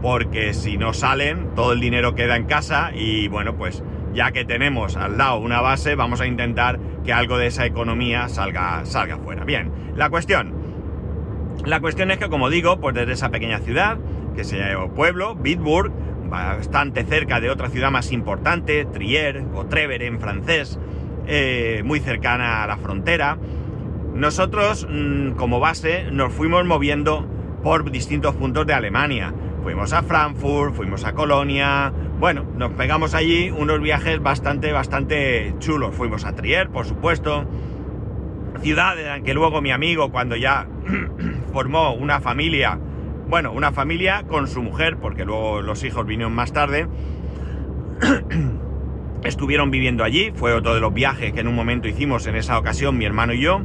porque 0.00 0.54
si 0.54 0.76
no 0.76 0.92
salen, 0.92 1.54
todo 1.54 1.72
el 1.72 1.80
dinero 1.80 2.14
queda 2.14 2.36
en 2.36 2.44
casa 2.44 2.92
y 2.94 3.28
bueno, 3.28 3.56
pues 3.56 3.82
ya 4.14 4.30
que 4.30 4.44
tenemos 4.44 4.96
al 4.96 5.18
lado 5.18 5.38
una 5.38 5.60
base, 5.60 5.96
vamos 5.96 6.20
a 6.20 6.26
intentar 6.26 6.78
que 7.04 7.12
algo 7.12 7.36
de 7.36 7.48
esa 7.48 7.66
economía 7.66 8.28
salga, 8.28 8.84
salga 8.86 9.18
fuera. 9.18 9.44
Bien, 9.44 9.72
la 9.96 10.08
cuestión. 10.08 10.63
La 11.64 11.80
cuestión 11.80 12.10
es 12.10 12.18
que, 12.18 12.28
como 12.28 12.50
digo, 12.50 12.78
pues 12.78 12.94
desde 12.94 13.12
esa 13.12 13.30
pequeña 13.30 13.58
ciudad, 13.58 13.98
que 14.36 14.44
se 14.44 14.58
llama 14.58 14.92
pueblo, 14.92 15.34
Bitburg, 15.34 15.92
bastante 16.28 17.04
cerca 17.04 17.40
de 17.40 17.50
otra 17.50 17.70
ciudad 17.70 17.90
más 17.90 18.12
importante, 18.12 18.84
Trier 18.84 19.44
o 19.54 19.66
Trever 19.66 20.02
en 20.02 20.20
francés, 20.20 20.78
eh, 21.26 21.82
muy 21.84 22.00
cercana 22.00 22.62
a 22.62 22.66
la 22.66 22.76
frontera, 22.76 23.38
nosotros 24.14 24.86
mm, 24.88 25.32
como 25.32 25.58
base 25.58 26.10
nos 26.10 26.32
fuimos 26.32 26.64
moviendo 26.66 27.26
por 27.62 27.90
distintos 27.90 28.34
puntos 28.36 28.66
de 28.66 28.74
Alemania. 28.74 29.32
Fuimos 29.62 29.94
a 29.94 30.02
Frankfurt, 30.02 30.74
fuimos 30.74 31.04
a 31.04 31.14
Colonia, 31.14 31.90
bueno, 32.20 32.44
nos 32.56 32.72
pegamos 32.72 33.14
allí 33.14 33.50
unos 33.50 33.80
viajes 33.80 34.22
bastante, 34.22 34.70
bastante 34.72 35.54
chulos. 35.58 35.94
Fuimos 35.94 36.24
a 36.26 36.34
Trier, 36.34 36.68
por 36.68 36.84
supuesto, 36.84 37.46
ciudad 38.60 39.16
en 39.16 39.24
que 39.24 39.34
luego 39.34 39.60
mi 39.62 39.72
amigo, 39.72 40.12
cuando 40.12 40.36
ya 40.36 40.68
formó 41.54 41.94
una 41.94 42.18
familia, 42.18 42.80
bueno, 43.28 43.52
una 43.52 43.70
familia 43.70 44.24
con 44.26 44.48
su 44.48 44.60
mujer, 44.60 44.96
porque 44.96 45.24
luego 45.24 45.62
los 45.62 45.84
hijos 45.84 46.04
vinieron 46.04 46.34
más 46.34 46.52
tarde, 46.52 46.88
estuvieron 49.22 49.70
viviendo 49.70 50.02
allí, 50.02 50.32
fue 50.34 50.52
otro 50.52 50.74
de 50.74 50.80
los 50.80 50.92
viajes 50.92 51.32
que 51.32 51.38
en 51.38 51.46
un 51.46 51.54
momento 51.54 51.86
hicimos 51.86 52.26
en 52.26 52.34
esa 52.34 52.58
ocasión 52.58 52.98
mi 52.98 53.04
hermano 53.04 53.34
y 53.34 53.40
yo. 53.40 53.60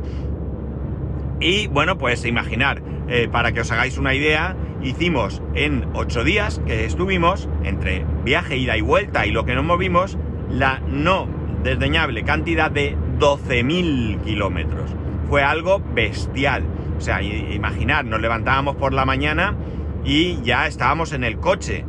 Y 1.39 1.65
bueno, 1.65 1.97
pues 1.97 2.25
imaginar, 2.25 2.83
eh, 3.07 3.27
para 3.27 3.53
que 3.53 3.61
os 3.61 3.71
hagáis 3.71 3.97
una 3.97 4.13
idea, 4.13 4.55
hicimos 4.83 5.41
en 5.55 5.87
ocho 5.93 6.23
días 6.23 6.61
que 6.67 6.85
estuvimos, 6.85 7.49
entre 7.63 8.05
viaje, 8.23 8.55
ida 8.57 8.77
y 8.77 8.81
vuelta 8.81 9.25
y 9.25 9.31
lo 9.31 9.45
que 9.45 9.55
nos 9.55 9.65
movimos, 9.65 10.15
la 10.51 10.79
no 10.87 11.27
desdeñable 11.63 12.23
cantidad 12.23 12.69
de 12.69 12.95
12.000 13.17 14.21
kilómetros. 14.21 14.91
Fue 15.27 15.41
algo 15.41 15.81
bestial. 15.95 16.65
O 16.99 17.01
sea, 17.01 17.21
imaginar, 17.21 18.05
nos 18.05 18.21
levantábamos 18.21 18.75
por 18.75 18.93
la 18.93 19.05
mañana 19.05 19.55
y 20.03 20.41
ya 20.43 20.67
estábamos 20.67 21.13
en 21.13 21.23
el 21.23 21.39
coche. 21.39 21.85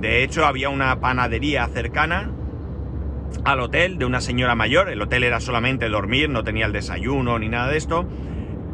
De 0.00 0.22
hecho, 0.22 0.44
había 0.44 0.68
una 0.68 1.00
panadería 1.00 1.66
cercana 1.68 2.30
al 3.44 3.60
hotel 3.60 3.98
de 3.98 4.04
una 4.04 4.20
señora 4.20 4.54
mayor. 4.54 4.90
El 4.90 5.00
hotel 5.00 5.24
era 5.24 5.40
solamente 5.40 5.88
dormir, 5.88 6.28
no 6.28 6.44
tenía 6.44 6.66
el 6.66 6.72
desayuno 6.72 7.38
ni 7.38 7.48
nada 7.48 7.68
de 7.68 7.78
esto. 7.78 8.06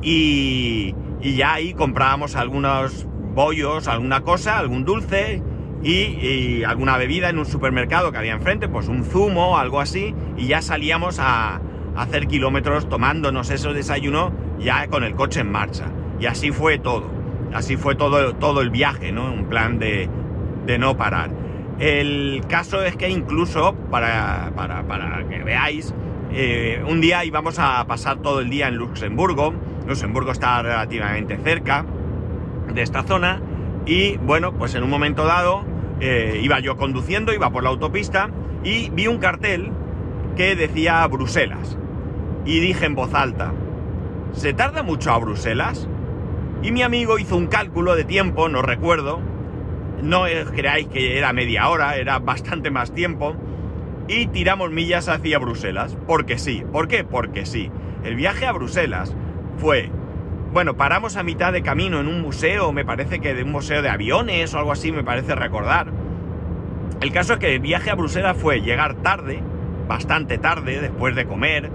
Y, 0.02 0.94
y 1.20 1.36
ya 1.36 1.52
ahí 1.52 1.74
comprábamos 1.74 2.34
algunos 2.34 3.06
bollos, 3.34 3.86
alguna 3.86 4.22
cosa, 4.22 4.58
algún 4.58 4.84
dulce 4.84 5.42
y, 5.84 6.64
alguna 6.64 6.96
bebida 6.96 7.28
en 7.28 7.38
un 7.38 7.46
supermercado 7.46 8.10
que 8.10 8.18
había 8.18 8.32
enfrente, 8.32 8.68
pues 8.68 8.88
un 8.88 9.04
zumo, 9.04 9.58
algo 9.58 9.80
así, 9.80 10.14
y 10.36 10.46
ya 10.46 10.62
salíamos 10.62 11.18
a, 11.20 11.60
hacer 11.96 12.26
kilómetros 12.26 12.88
tomándonos 12.88 13.50
ese 13.50 13.72
desayuno 13.72 14.32
ya 14.58 14.86
con 14.88 15.04
el 15.04 15.14
coche 15.14 15.40
en 15.40 15.50
marcha. 15.50 15.86
Y 16.20 16.26
así 16.26 16.50
fue 16.50 16.78
todo. 16.78 17.10
Así 17.52 17.76
fue 17.76 17.94
todo, 17.94 18.34
todo 18.34 18.60
el 18.60 18.70
viaje, 18.70 19.12
¿no? 19.12 19.32
Un 19.32 19.46
plan 19.46 19.78
de, 19.78 20.08
de 20.66 20.78
no 20.78 20.96
parar. 20.96 21.30
El 21.78 22.42
caso 22.48 22.82
es 22.82 22.96
que 22.96 23.08
incluso, 23.08 23.74
para, 23.90 24.52
para, 24.54 24.84
para 24.84 25.26
que 25.28 25.42
veáis, 25.42 25.94
eh, 26.32 26.82
un 26.86 27.00
día 27.00 27.24
íbamos 27.24 27.58
a 27.58 27.84
pasar 27.86 28.18
todo 28.18 28.40
el 28.40 28.50
día 28.50 28.68
en 28.68 28.76
Luxemburgo. 28.76 29.54
Luxemburgo 29.86 30.32
está 30.32 30.62
relativamente 30.62 31.36
cerca 31.38 31.84
de 32.72 32.82
esta 32.82 33.02
zona 33.02 33.40
y 33.86 34.16
bueno, 34.16 34.52
pues 34.54 34.74
en 34.74 34.82
un 34.82 34.90
momento 34.90 35.26
dado 35.26 35.64
eh, 36.00 36.40
iba 36.42 36.58
yo 36.60 36.76
conduciendo, 36.76 37.32
iba 37.32 37.50
por 37.50 37.62
la 37.62 37.70
autopista 37.70 38.30
y 38.62 38.90
vi 38.90 39.06
un 39.06 39.18
cartel 39.18 39.70
que 40.36 40.56
decía 40.56 41.06
Bruselas. 41.06 41.76
Y 42.46 42.60
dije 42.60 42.86
en 42.86 42.94
voz 42.94 43.14
alta, 43.14 43.52
¿se 44.34 44.52
tarda 44.52 44.82
mucho 44.82 45.12
a 45.12 45.18
Bruselas? 45.18 45.88
Y 46.62 46.72
mi 46.72 46.82
amigo 46.82 47.18
hizo 47.18 47.36
un 47.36 47.46
cálculo 47.46 47.94
de 47.94 48.04
tiempo, 48.04 48.48
no 48.48 48.62
recuerdo, 48.62 49.20
no 50.02 50.24
creáis 50.54 50.88
que 50.88 51.18
era 51.18 51.32
media 51.32 51.68
hora, 51.68 51.96
era 51.96 52.18
bastante 52.18 52.70
más 52.70 52.92
tiempo, 52.92 53.34
y 54.08 54.26
tiramos 54.26 54.70
millas 54.70 55.08
hacia 55.08 55.38
Bruselas, 55.38 55.96
porque 56.06 56.38
sí. 56.38 56.62
¿Por 56.72 56.88
qué? 56.88 57.04
Porque 57.04 57.46
sí. 57.46 57.70
El 58.02 58.16
viaje 58.16 58.46
a 58.46 58.52
Bruselas 58.52 59.14
fue 59.56 59.90
bueno, 60.54 60.76
paramos 60.76 61.16
a 61.16 61.24
mitad 61.24 61.52
de 61.52 61.62
camino 61.62 61.98
en 61.98 62.06
un 62.06 62.22
museo, 62.22 62.70
me 62.70 62.84
parece 62.84 63.18
que 63.18 63.34
de 63.34 63.42
un 63.42 63.50
museo 63.50 63.82
de 63.82 63.88
aviones 63.88 64.54
o 64.54 64.58
algo 64.60 64.70
así, 64.70 64.92
me 64.92 65.02
parece 65.02 65.34
recordar. 65.34 65.88
El 67.00 67.10
caso 67.10 67.32
es 67.32 67.38
que 67.40 67.56
el 67.56 67.60
viaje 67.60 67.90
a 67.90 67.96
Bruselas 67.96 68.36
fue 68.36 68.60
llegar 68.60 68.94
tarde, 69.02 69.42
bastante 69.88 70.38
tarde, 70.38 70.80
después 70.80 71.16
de 71.16 71.26
comer, 71.26 71.72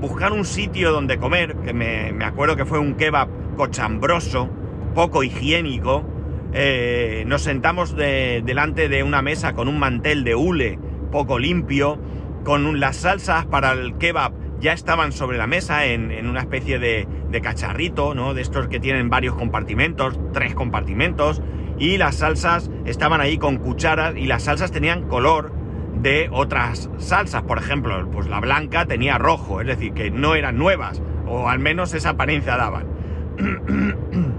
buscar 0.00 0.32
un 0.32 0.44
sitio 0.44 0.92
donde 0.92 1.18
comer, 1.18 1.56
que 1.56 1.72
me, 1.72 2.24
acuerdo 2.24 2.56
que 2.56 2.64
fue 2.64 2.78
un 2.78 2.94
kebab 2.94 3.28
cochambroso, 3.56 4.48
poco 4.94 5.22
higiénico. 5.22 6.04
Eh, 6.52 7.24
nos 7.26 7.42
sentamos 7.42 7.94
delante 7.94 8.88
de 8.88 9.02
una 9.02 9.22
mesa 9.22 9.52
con 9.52 9.68
un 9.68 9.78
mantel 9.78 10.24
de 10.24 10.34
hule 10.34 10.78
poco 11.10 11.38
limpio, 11.38 11.98
con 12.44 12.80
las 12.80 12.96
salsas 12.96 13.46
para 13.46 13.72
el 13.72 13.96
kebab 13.98 14.32
ya 14.60 14.72
estaban 14.72 15.12
sobre 15.12 15.38
la 15.38 15.46
mesa 15.46 15.86
en, 15.86 16.26
una 16.26 16.40
especie 16.40 16.78
de, 16.78 17.06
cacharrito, 17.42 18.14
¿no? 18.14 18.34
De 18.34 18.42
estos 18.42 18.68
que 18.68 18.80
tienen 18.80 19.08
varios 19.08 19.34
compartimentos, 19.34 20.18
tres 20.32 20.54
compartimentos, 20.54 21.42
y 21.78 21.96
las 21.96 22.16
salsas 22.16 22.70
estaban 22.84 23.20
ahí 23.20 23.38
con 23.38 23.58
cucharas 23.58 24.16
y 24.16 24.26
las 24.26 24.44
salsas 24.44 24.72
tenían 24.72 25.06
color 25.08 25.52
de 26.02 26.28
otras 26.32 26.90
salsas, 26.98 27.42
por 27.42 27.58
ejemplo, 27.58 28.08
pues 28.10 28.28
la 28.28 28.40
blanca 28.40 28.86
tenía 28.86 29.18
rojo, 29.18 29.60
es 29.60 29.66
decir, 29.66 29.92
que 29.92 30.10
no 30.10 30.34
eran 30.34 30.56
nuevas, 30.56 31.02
o 31.26 31.48
al 31.48 31.58
menos 31.58 31.94
esa 31.94 32.10
apariencia 32.10 32.56
daban. 32.56 32.86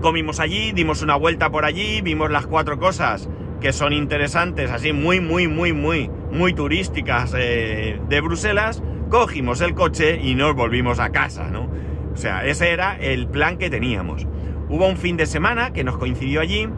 Comimos 0.00 0.40
allí, 0.40 0.72
dimos 0.72 1.02
una 1.02 1.16
vuelta 1.16 1.50
por 1.50 1.64
allí, 1.64 2.00
vimos 2.00 2.30
las 2.30 2.46
cuatro 2.46 2.78
cosas 2.78 3.28
que 3.60 3.72
son 3.72 3.92
interesantes, 3.92 4.70
así 4.70 4.92
muy, 4.92 5.20
muy, 5.20 5.46
muy, 5.46 5.72
muy, 5.72 6.10
muy 6.32 6.54
turísticas 6.54 7.34
eh, 7.36 8.00
de 8.08 8.20
Bruselas, 8.20 8.82
cogimos 9.10 9.60
el 9.60 9.74
coche 9.74 10.18
y 10.22 10.34
nos 10.34 10.54
volvimos 10.54 10.98
a 10.98 11.10
casa, 11.10 11.50
¿no? 11.50 11.68
O 12.12 12.16
sea, 12.16 12.46
ese 12.46 12.70
era 12.70 12.96
el 12.96 13.28
plan 13.28 13.58
que 13.58 13.68
teníamos. 13.70 14.26
Hubo 14.68 14.86
un 14.86 14.96
fin 14.96 15.16
de 15.16 15.26
semana 15.26 15.72
que 15.72 15.84
nos 15.84 15.98
coincidió 15.98 16.40
allí, 16.40 16.68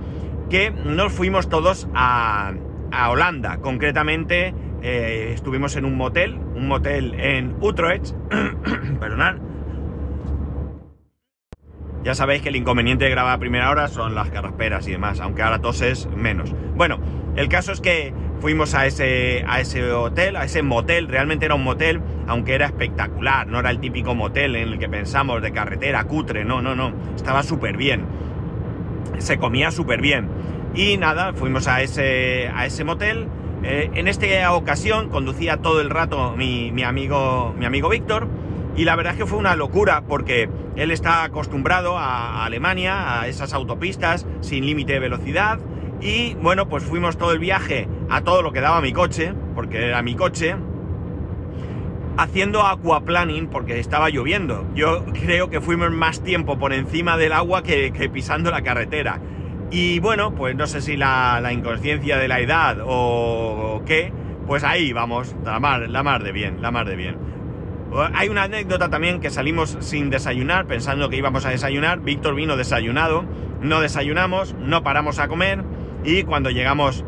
que 0.51 0.71
nos 0.71 1.13
fuimos 1.13 1.49
todos 1.49 1.89
a, 1.95 2.53
Holanda. 2.93 3.59
Concretamente, 3.59 4.55
eh, 4.83 5.33
estuvimos 5.35 5.77
en 5.77 5.85
un 5.85 5.97
motel, 5.97 6.35
un 6.55 6.69
motel 6.69 7.15
en 7.15 7.57
Utrecht, 7.61 8.15
perdonad. 9.01 9.37
Ya 12.05 12.17
sabéis 12.17 12.43
que 12.43 12.49
el 12.49 12.57
inconveniente 12.57 13.05
de 13.05 13.11
grabar 13.11 13.37
a 13.37 13.39
primera 13.39 13.71
hora 13.71 13.87
son 13.87 14.17
las 14.17 14.29
carrasperas 14.31 14.89
y 14.89 14.93
demás, 14.93 15.21
aunque 15.21 15.43
ahora 15.43 15.61
toses 15.61 16.09
menos. 16.17 16.53
Bueno, 16.75 16.99
el 17.37 17.49
caso 17.49 17.71
es 17.71 17.81
que 17.81 18.13
fuimos 18.41 18.75
a 18.75 18.87
ese, 18.87 19.45
a 19.47 19.61
ese 19.61 19.93
hotel, 19.93 20.35
a 20.35 20.45
ese 20.45 20.63
motel, 20.63 21.07
realmente 21.07 21.47
era 21.47 21.55
un 21.55 21.63
motel, 21.63 22.01
aunque 22.27 22.55
era 22.55 22.67
espectacular, 22.67 23.47
no 23.47 23.61
era 23.61 23.71
el 23.71 23.79
típico 23.79 24.17
motel 24.17 24.57
en 24.57 24.71
el 24.71 24.79
que 24.81 24.89
pensamos 24.89 25.41
de 25.43 25.53
carretera, 25.53 26.03
cutre, 26.05 26.45
no, 26.45 26.61
no, 26.61 26.75
no, 26.75 26.93
estaba 27.15 27.45
súper 27.45 27.77
bien, 27.77 28.05
se 29.19 29.39
comía 29.39 29.71
súper 29.71 30.01
bien. 30.01 30.29
Y 30.75 30.97
nada, 30.97 31.33
fuimos 31.35 31.69
a 31.69 31.83
ese, 31.83 32.50
a 32.55 32.67
ese 32.67 32.85
motel. 32.85 33.29
Eh, 33.62 33.91
en 33.95 34.09
esta 34.09 34.52
ocasión 34.52 35.09
conducía 35.09 35.59
todo 35.59 35.81
el 35.81 35.91
rato 35.91 36.35
mi, 36.37 36.83
amigo, 36.83 37.55
mi 37.59 37.67
amigo 37.67 37.88
Víctor. 37.88 38.29
Y 38.76 38.85
la 38.85 38.97
verdad 38.97 39.12
es 39.12 39.19
que 39.19 39.26
fue 39.26 39.38
una 39.38 39.55
locura 39.55 40.05
porque 40.09 40.49
él 40.76 40.91
está 40.91 41.25
acostumbrado 41.25 41.99
a 41.99 42.45
Alemania, 42.45 43.21
a 43.21 43.29
esas 43.29 43.52
autopistas 43.52 44.26
sin 44.41 44.64
límite 44.64 44.95
de 44.95 44.99
velocidad, 44.99 45.59
y 46.02 46.35
bueno, 46.35 46.69
pues 46.69 46.83
fuimos 46.83 47.17
todo 47.17 47.33
el 47.33 47.38
viaje 47.38 47.88
a 48.11 48.23
todo 48.23 48.43
lo 48.43 48.52
que 48.52 48.61
daba 48.61 48.81
mi 48.81 48.93
coche, 48.93 49.33
porque 49.55 49.87
era 49.87 50.02
mi 50.02 50.17
coche, 50.17 50.57
haciendo 52.17 52.62
aquaplaning 52.67 53.47
porque 53.47 53.79
estaba 53.79 54.11
lloviendo. 54.11 54.67
Yo 54.75 55.05
creo 55.07 55.49
que 55.49 55.61
fuimos 55.61 55.93
más 55.93 56.23
tiempo 56.23 56.59
por 56.59 56.73
encima 56.73 57.17
del 57.17 57.33
agua 57.33 57.62
que, 57.62 57.93
pisando 58.12 58.50
la 58.50 58.62
carretera. 58.62 59.21
Y 59.73 60.00
bueno, 60.00 60.35
pues 60.35 60.55
no 60.55 60.67
sé 60.67 60.83
si 60.83 60.99
la, 60.99 61.41
inconsciencia 61.50 62.19
de 62.19 62.29
la 62.29 62.41
edad 62.41 62.76
o, 62.85 63.83
qué, 63.87 64.12
pues 64.47 64.64
ahí 64.64 64.93
vamos, 64.93 65.35
la 65.45 65.59
mar, 65.61 65.88
la 65.88 66.02
mar 66.02 66.23
de 66.23 66.31
bien, 66.31 66.61
la 66.61 66.71
mar 66.71 66.87
de 66.87 66.95
bien. 66.95 67.17
Hay 68.14 68.29
una 68.29 68.45
anécdota 68.45 68.91
también 68.91 69.21
que 69.21 69.31
salimos 69.31 69.79
sin 69.81 70.11
desayunar, 70.11 70.67
pensando 70.67 71.09
que 71.09 71.17
íbamos 71.17 71.47
a 71.47 71.50
desayunar. 71.50 72.00
Víctor 72.00 72.35
vino 72.35 72.57
desayunado, 72.57 73.25
no 73.62 73.81
desayunamos, 73.81 74.55
no 74.55 74.83
paramos 74.83 75.19
a 75.19 75.29
comer 75.29 75.64
y 76.05 76.25
cuando 76.25 76.50
llegamos 76.50 77.05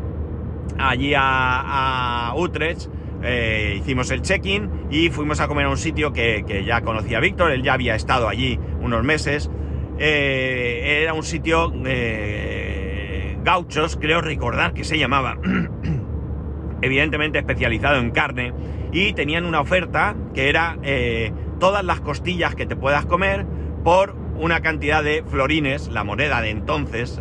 allí 0.79 1.13
a, 1.15 2.33
Utrecht, 2.35 2.89
eh, 3.23 3.77
hicimos 3.79 4.09
el 4.11 4.21
check-in 4.21 4.87
y 4.89 5.09
fuimos 5.09 5.39
a 5.39 5.47
comer 5.47 5.65
a 5.65 5.69
un 5.69 5.77
sitio 5.77 6.13
que, 6.13 6.63
ya 6.65 6.81
conocía 6.81 7.19
Víctor, 7.19 7.51
él 7.51 7.61
ya 7.61 7.73
había 7.73 7.95
estado 7.95 8.27
allí 8.27 8.59
unos 8.81 9.03
meses. 9.03 9.51
Eh, 9.97 11.01
era 11.03 11.13
un 11.13 11.23
sitio 11.23 11.73
eh, 11.85 13.37
gauchos, 13.43 13.97
creo 13.99 14.21
recordar 14.21 14.73
que 14.73 14.83
se 14.83 14.97
llamaba. 14.97 15.37
evidentemente 16.81 17.39
especializado 17.39 17.99
en 17.99 18.11
carne, 18.11 18.53
y 18.91 19.13
tenían 19.13 19.45
una 19.45 19.61
oferta 19.61 20.15
que 20.33 20.49
era 20.49 20.77
eh, 20.83 21.31
todas 21.59 21.83
las 21.83 22.01
costillas 22.01 22.53
que 22.53 22.65
te 22.65 22.75
puedas 22.75 23.05
comer 23.05 23.45
por 23.83 24.15
una 24.37 24.59
cantidad 24.59 25.03
de 25.03 25.23
florines, 25.23 25.87
la 25.87 26.03
moneda 26.03 26.41
de 26.41 26.49
entonces, 26.49 27.19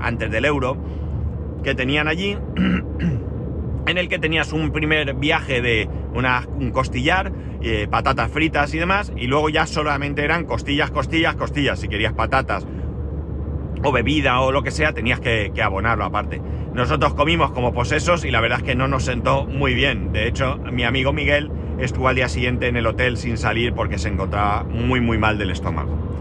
antes 0.00 0.30
del 0.30 0.44
euro, 0.44 0.76
que 1.62 1.74
tenían 1.74 2.08
allí, 2.08 2.38
en 3.86 3.98
el 3.98 4.08
que 4.08 4.18
tenías 4.18 4.52
un 4.52 4.70
primer 4.70 5.14
viaje 5.14 5.60
de 5.60 5.88
una, 6.14 6.46
un 6.48 6.70
costillar, 6.70 7.32
eh, 7.62 7.86
patatas 7.90 8.30
fritas 8.30 8.72
y 8.74 8.78
demás, 8.78 9.12
y 9.16 9.26
luego 9.26 9.48
ya 9.48 9.66
solamente 9.66 10.24
eran 10.24 10.44
costillas, 10.44 10.90
costillas, 10.90 11.36
costillas. 11.36 11.80
Si 11.80 11.88
querías 11.88 12.12
patatas 12.12 12.66
o 13.82 13.92
bebida 13.92 14.40
o 14.40 14.52
lo 14.52 14.62
que 14.62 14.70
sea, 14.70 14.92
tenías 14.92 15.20
que, 15.20 15.52
que 15.54 15.62
abonarlo 15.62 16.04
aparte. 16.04 16.40
Nosotros 16.74 17.14
comimos 17.14 17.50
como 17.52 17.74
posesos 17.74 18.24
y 18.24 18.30
la 18.30 18.40
verdad 18.40 18.58
es 18.60 18.64
que 18.64 18.74
no 18.74 18.88
nos 18.88 19.04
sentó 19.04 19.44
muy 19.44 19.74
bien. 19.74 20.12
De 20.12 20.26
hecho, 20.26 20.56
mi 20.56 20.84
amigo 20.84 21.12
Miguel 21.12 21.50
estuvo 21.78 22.08
al 22.08 22.14
día 22.14 22.28
siguiente 22.28 22.68
en 22.68 22.76
el 22.76 22.86
hotel 22.86 23.16
sin 23.16 23.36
salir 23.36 23.74
porque 23.74 23.98
se 23.98 24.08
encontraba 24.08 24.64
muy 24.64 25.00
muy 25.00 25.18
mal 25.18 25.36
del 25.38 25.50
estómago. 25.50 26.12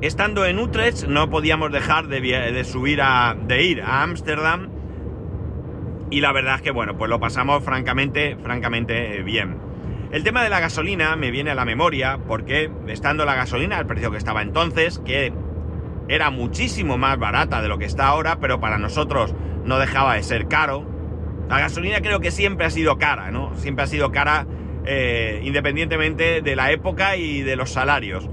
Estando 0.00 0.46
en 0.46 0.58
Utrecht 0.58 1.04
no 1.06 1.30
podíamos 1.30 1.70
dejar 1.70 2.08
de, 2.08 2.64
subir 2.64 3.00
a, 3.02 3.36
de 3.46 3.62
ir 3.62 3.82
a 3.82 4.02
Ámsterdam 4.02 4.68
y 6.12 6.20
la 6.20 6.30
verdad 6.32 6.56
es 6.56 6.62
que 6.62 6.70
bueno, 6.70 6.96
pues 6.96 7.08
lo 7.08 7.18
pasamos 7.18 7.64
francamente, 7.64 8.36
francamente 8.36 9.18
eh, 9.18 9.22
bien. 9.22 9.56
El 10.12 10.22
tema 10.24 10.42
de 10.42 10.50
la 10.50 10.60
gasolina 10.60 11.16
me 11.16 11.30
viene 11.30 11.50
a 11.50 11.54
la 11.54 11.64
memoria 11.64 12.18
porque 12.28 12.70
estando 12.86 13.24
la 13.24 13.34
gasolina 13.34 13.78
al 13.78 13.86
precio 13.86 14.10
que 14.10 14.18
estaba 14.18 14.42
entonces, 14.42 14.98
que 14.98 15.32
era 16.08 16.28
muchísimo 16.30 16.98
más 16.98 17.18
barata 17.18 17.62
de 17.62 17.68
lo 17.68 17.78
que 17.78 17.86
está 17.86 18.08
ahora, 18.08 18.38
pero 18.38 18.60
para 18.60 18.76
nosotros 18.76 19.34
no 19.64 19.78
dejaba 19.78 20.16
de 20.16 20.22
ser 20.22 20.48
caro. 20.48 20.84
La 21.48 21.58
gasolina 21.58 22.02
creo 22.02 22.20
que 22.20 22.30
siempre 22.30 22.66
ha 22.66 22.70
sido 22.70 22.98
cara, 22.98 23.30
¿no? 23.30 23.56
Siempre 23.56 23.84
ha 23.84 23.86
sido 23.86 24.12
cara 24.12 24.46
eh, 24.84 25.40
independientemente 25.44 26.42
de 26.42 26.56
la 26.56 26.72
época 26.72 27.16
y 27.16 27.40
de 27.40 27.56
los 27.56 27.70
salarios. 27.70 28.28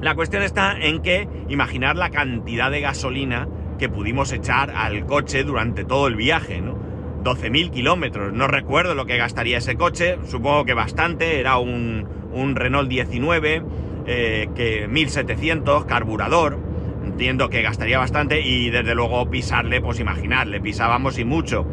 La 0.00 0.14
cuestión 0.14 0.44
está 0.44 0.78
en 0.78 1.02
que 1.02 1.28
imaginar 1.48 1.96
la 1.96 2.10
cantidad 2.10 2.70
de 2.70 2.80
gasolina 2.80 3.48
que 3.78 3.88
pudimos 3.88 4.32
echar 4.32 4.70
al 4.70 5.06
coche 5.06 5.44
durante 5.44 5.84
todo 5.84 6.06
el 6.06 6.16
viaje, 6.16 6.60
¿no? 6.60 6.76
12.000 7.24 7.70
kilómetros, 7.70 8.32
no 8.32 8.46
recuerdo 8.46 8.94
lo 8.94 9.04
que 9.04 9.16
gastaría 9.16 9.58
ese 9.58 9.76
coche, 9.76 10.18
supongo 10.26 10.64
que 10.64 10.74
bastante, 10.74 11.40
era 11.40 11.58
un, 11.58 12.06
Renault 12.54 12.88
19, 12.88 13.62
eh, 14.06 14.48
que 14.54 14.86
1700, 14.86 15.86
carburador, 15.86 16.58
entiendo 17.04 17.50
que 17.50 17.62
gastaría 17.62 17.98
bastante 17.98 18.40
y 18.42 18.70
desde 18.70 18.94
luego 18.94 19.28
pisarle, 19.28 19.80
pues 19.80 19.98
imaginarle, 19.98 20.60
pisábamos 20.60 21.18
y 21.18 21.24
mucho. 21.24 21.66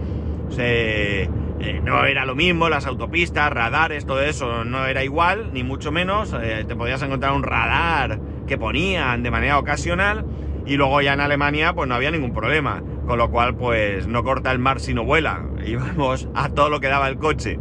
Se, 0.49 1.23
eh, 1.23 1.81
no 1.83 2.03
era 2.05 2.25
lo 2.25 2.35
mismo, 2.35 2.67
las 2.67 2.85
autopistas, 2.87 3.51
radares, 3.51 4.05
todo 4.05 4.21
eso 4.21 4.63
no 4.63 4.85
era 4.85 5.03
igual, 5.03 5.51
ni 5.53 5.63
mucho 5.63 5.91
menos. 5.91 6.35
Eh, 6.41 6.65
te 6.67 6.75
podías 6.75 7.01
encontrar 7.03 7.33
un 7.33 7.43
radar 7.43 8.19
que 8.47 8.57
ponían 8.57 9.21
de 9.23 9.31
manera 9.31 9.59
ocasional 9.59 10.25
y 10.65 10.77
luego 10.77 11.01
ya 11.01 11.13
en 11.13 11.19
Alemania 11.19 11.73
pues 11.73 11.87
no 11.87 11.95
había 11.95 12.11
ningún 12.11 12.33
problema. 12.33 12.81
Con 13.05 13.17
lo 13.17 13.29
cual 13.29 13.55
pues 13.55 14.07
no 14.07 14.23
corta 14.23 14.51
el 14.51 14.59
mar 14.59 14.79
sino 14.79 15.03
vuela. 15.03 15.43
Íbamos 15.65 16.29
a 16.33 16.49
todo 16.49 16.69
lo 16.69 16.79
que 16.79 16.87
daba 16.87 17.07
el 17.07 17.17
coche. 17.17 17.59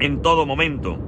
En 0.00 0.22
todo 0.22 0.46
momento. 0.46 0.98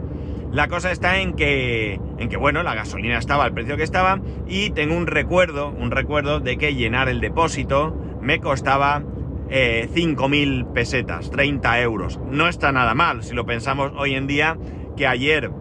La 0.53 0.67
cosa 0.67 0.91
está 0.91 1.19
en 1.19 1.35
que, 1.35 2.01
en 2.19 2.29
que, 2.29 2.37
bueno, 2.37 2.65
la 2.65 2.75
gasolina 2.75 3.19
estaba 3.19 3.45
al 3.45 3.55
precio 3.55 3.77
que 3.77 3.85
estaba 3.85 4.21
y 4.49 4.71
tengo 4.71 4.97
un 4.97 5.07
recuerdo, 5.07 5.69
un 5.69 5.93
recuerdo 5.93 6.41
de 6.41 6.59
que 6.59 6.75
llenar 6.75 7.09
el 7.09 7.21
depósito 7.21 7.97
me 8.21 8.41
costaba 8.41 9.05
5.000 9.49 9.51
eh, 9.51 10.67
pesetas, 10.75 11.31
30 11.31 11.81
euros. 11.83 12.21
No 12.29 12.49
está 12.49 12.73
nada 12.73 12.95
mal 12.95 13.23
si 13.23 13.35
lo 13.35 13.47
pensamos 13.47 13.93
hoy 13.97 14.15
en 14.15 14.27
día 14.27 14.59
que 14.97 15.07
ayer 15.07 15.53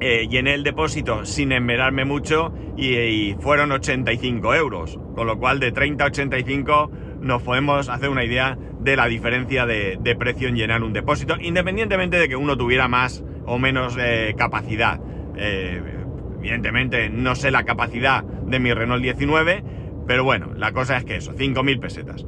eh, 0.00 0.26
llené 0.28 0.54
el 0.54 0.64
depósito 0.64 1.24
sin 1.24 1.52
enmerarme 1.52 2.04
mucho 2.04 2.52
y, 2.76 3.34
fueron 3.40 3.72
85 3.72 4.54
euros. 4.54 4.98
Con 5.14 5.26
lo 5.26 5.38
cual 5.38 5.60
de 5.60 5.72
30 5.72 6.04
a 6.04 6.06
85 6.08 6.90
nos 7.20 7.42
podemos 7.42 7.88
hacer 7.88 8.08
una 8.08 8.24
idea 8.24 8.58
de 8.80 8.96
la 8.96 9.06
diferencia 9.06 9.66
de, 9.66 10.16
precio 10.18 10.48
en 10.48 10.56
llenar 10.56 10.82
un 10.82 10.92
depósito, 10.92 11.36
independientemente 11.40 12.18
de 12.18 12.28
que 12.28 12.36
uno 12.36 12.56
tuviera 12.56 12.88
más 12.88 13.24
o 13.46 13.58
menos 13.58 13.96
eh, 13.98 14.34
capacidad. 14.36 15.00
evidentemente 15.36 17.08
no 17.08 17.34
sé 17.34 17.50
la 17.50 17.64
capacidad 17.64 18.22
de 18.22 18.60
mi 18.60 18.72
Renault 18.72 19.02
19, 19.02 19.64
pero 20.06 20.24
bueno, 20.24 20.52
la 20.54 20.72
cosa 20.72 20.96
es 20.98 21.04
que 21.04 21.16
eso, 21.16 21.34
5.000 21.34 21.80
pesetas. 21.80 22.26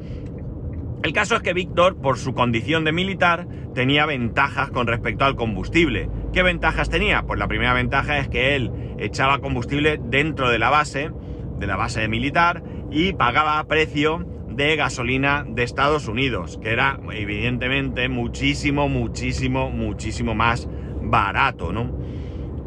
El 1.07 1.13
caso 1.13 1.37
es 1.37 1.43
que 1.43 1.53
Víctor, 1.53 1.99
por 1.99 2.19
su 2.19 2.35
condición 2.35 2.83
de 2.83 2.91
militar, 2.91 3.47
tenía 3.77 4.07
ventajas 4.07 4.71
con 4.71 4.89
respecto 4.89 5.25
al 5.25 5.37
combustible. 5.37 6.11
¿Qué 6.33 6.43
ventajas 6.43 6.91
tenía? 6.91 7.23
Pues 7.23 7.39
la 7.39 7.47
primera 7.47 7.75
ventaja 7.75 8.19
es 8.19 8.27
que 8.27 8.57
él 8.57 8.73
echaba 8.99 9.39
combustible 9.39 10.01
dentro 10.03 10.51
de 10.51 10.59
la 10.59 10.69
base, 10.69 11.13
de 11.61 11.67
la 11.69 11.77
base 11.77 12.09
militar, 12.09 12.65
y 12.91 13.13
pagaba 13.13 13.63
precio 13.69 14.27
de 14.49 14.75
gasolina 14.75 15.47
de 15.49 15.63
Estados 15.63 16.09
Unidos, 16.09 16.59
que 16.61 16.73
era 16.73 16.99
evidentemente 17.13 18.09
muchísimo, 18.09 18.89
muchísimo, 18.89 19.71
muchísimo 19.71 20.35
más 20.35 20.69
barato, 21.03 21.73
¿no? 21.73 21.97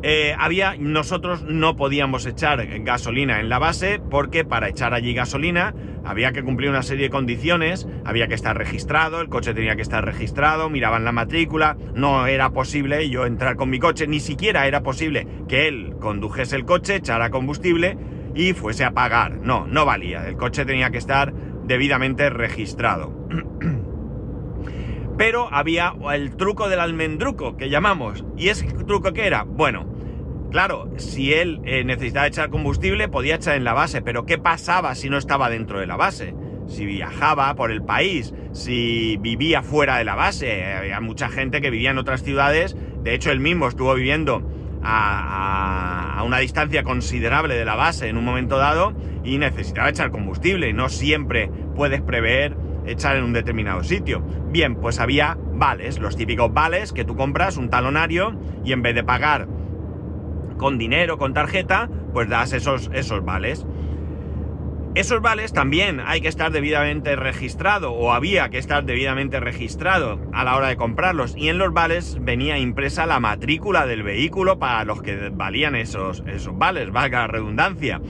Eh, 0.01 0.33
había, 0.37 0.75
nosotros 0.77 1.43
no 1.43 1.75
podíamos 1.75 2.25
echar 2.25 2.65
gasolina 2.83 3.41
en 3.41 3.49
la 3.49 3.59
base 3.59 3.99
porque 4.09 4.45
para 4.45 4.69
echar 4.69 4.93
allí 4.93 5.13
gasolina 5.13 5.73
había 6.05 6.31
que 6.31 6.41
cumplir 6.41 6.69
una 6.69 6.83
serie 6.83 7.05
de 7.05 7.09
condiciones, 7.09 7.85
había 8.05 8.27
que 8.27 8.33
estar 8.33 8.57
registrado, 8.57 9.19
el 9.19 9.27
coche 9.27 9.53
tenía 9.53 9.75
que 9.75 9.81
estar 9.81 10.05
registrado, 10.05 10.69
miraban 10.69 11.03
la 11.03 11.11
matrícula, 11.11 11.75
no 11.93 12.27
era 12.27 12.51
posible 12.51 13.09
yo 13.09 13.25
entrar 13.25 13.57
con 13.57 13.69
mi 13.69 13.79
coche, 13.79 14.07
ni 14.07 14.21
siquiera 14.21 14.67
era 14.67 14.83
posible 14.83 15.27
que 15.49 15.67
él 15.67 15.95
condujese 15.99 16.55
el 16.55 16.65
coche, 16.65 16.95
echara 16.95 17.29
combustible 17.29 17.97
y 18.33 18.53
fuese 18.53 18.85
a 18.85 18.91
pagar. 18.91 19.39
No, 19.41 19.67
no 19.67 19.85
valía, 19.85 20.27
el 20.27 20.37
coche 20.37 20.65
tenía 20.65 20.91
que 20.91 20.97
estar 20.97 21.33
debidamente 21.65 22.29
registrado. 22.29 23.27
Pero 25.19 25.49
había 25.51 25.93
el 26.13 26.37
truco 26.37 26.69
del 26.69 26.79
almendruco 26.79 27.57
que 27.57 27.69
llamamos. 27.69 28.23
¿Y 28.37 28.47
ese 28.47 28.67
truco 28.67 29.11
qué 29.11 29.27
era? 29.27 29.43
Bueno, 29.43 29.85
claro, 30.49 30.89
si 30.95 31.33
él 31.33 31.59
eh, 31.65 31.83
necesitaba 31.83 32.25
echar 32.25 32.49
combustible 32.49 33.09
podía 33.09 33.35
echar 33.35 33.57
en 33.57 33.65
la 33.65 33.73
base, 33.73 34.01
pero 34.01 34.25
¿qué 34.25 34.37
pasaba 34.37 34.95
si 34.95 35.09
no 35.09 35.17
estaba 35.17 35.49
dentro 35.49 35.81
de 35.81 35.87
la 35.87 35.97
base? 35.97 36.33
Si 36.67 36.85
viajaba 36.85 37.53
por 37.55 37.69
el 37.69 37.83
país, 37.83 38.33
si 38.53 39.17
vivía 39.17 39.61
fuera 39.61 39.97
de 39.97 40.05
la 40.05 40.15
base, 40.15 40.63
había 40.73 41.01
mucha 41.01 41.27
gente 41.27 41.59
que 41.59 41.69
vivía 41.69 41.91
en 41.91 41.97
otras 41.97 42.23
ciudades, 42.23 42.77
de 43.03 43.13
hecho 43.13 43.29
él 43.31 43.41
mismo 43.41 43.67
estuvo 43.67 43.93
viviendo 43.95 44.49
a, 44.81 46.17
a, 46.17 46.23
una 46.23 46.37
distancia 46.37 46.83
considerable 46.83 47.55
de 47.55 47.65
la 47.65 47.75
base 47.75 48.07
en 48.07 48.15
un 48.15 48.23
momento 48.23 48.57
dado 48.57 48.93
y 49.25 49.37
necesitaba 49.37 49.89
echar 49.89 50.11
combustible. 50.11 50.71
No 50.71 50.87
siempre 50.87 51.51
puedes 51.75 52.01
prever 52.01 52.55
echar 52.85 53.17
en 53.17 53.23
un 53.23 53.33
determinado 53.33 53.83
sitio. 53.83 54.21
Bien, 54.49 54.75
pues 54.75 54.99
había 54.99 55.37
vales, 55.53 55.99
los 55.99 56.15
típicos 56.15 56.53
vales 56.53 56.93
que 56.93 57.05
tú 57.05 57.15
compras 57.15 57.57
un 57.57 57.69
talonario 57.69 58.39
y 58.63 58.73
en 58.73 58.81
vez 58.81 58.95
de 58.95 59.03
pagar 59.03 59.47
con 60.57 60.77
dinero, 60.77 61.17
con 61.17 61.33
tarjeta, 61.33 61.89
pues 62.13 62.29
das 62.29 62.53
esos, 62.53 62.89
esos 62.93 63.23
vales. 63.23 63.65
Esos 64.95 65.21
vales 65.21 65.53
también 65.53 66.01
hay 66.03 66.19
que 66.19 66.27
estar 66.27 66.51
debidamente 66.51 67.15
registrado 67.15 67.93
o 67.93 68.11
había 68.11 68.49
que 68.49 68.57
estar 68.57 68.83
debidamente 68.83 69.39
registrado 69.39 70.19
a 70.33 70.43
la 70.43 70.55
hora 70.55 70.67
de 70.69 70.77
comprarlos 70.77 71.37
y 71.37 71.49
en 71.49 71.59
los 71.59 71.71
vales 71.71 72.17
venía 72.19 72.57
impresa 72.57 73.05
la 73.05 73.19
matrícula 73.19 73.85
del 73.85 74.01
vehículo 74.01 74.57
para 74.57 74.83
los 74.85 75.03
que 75.03 75.29
valían 75.29 75.75
esos, 75.75 76.23
esos 76.25 76.57
vales, 76.57 76.91
valga 76.91 77.19
la 77.19 77.27
redundancia. 77.27 78.01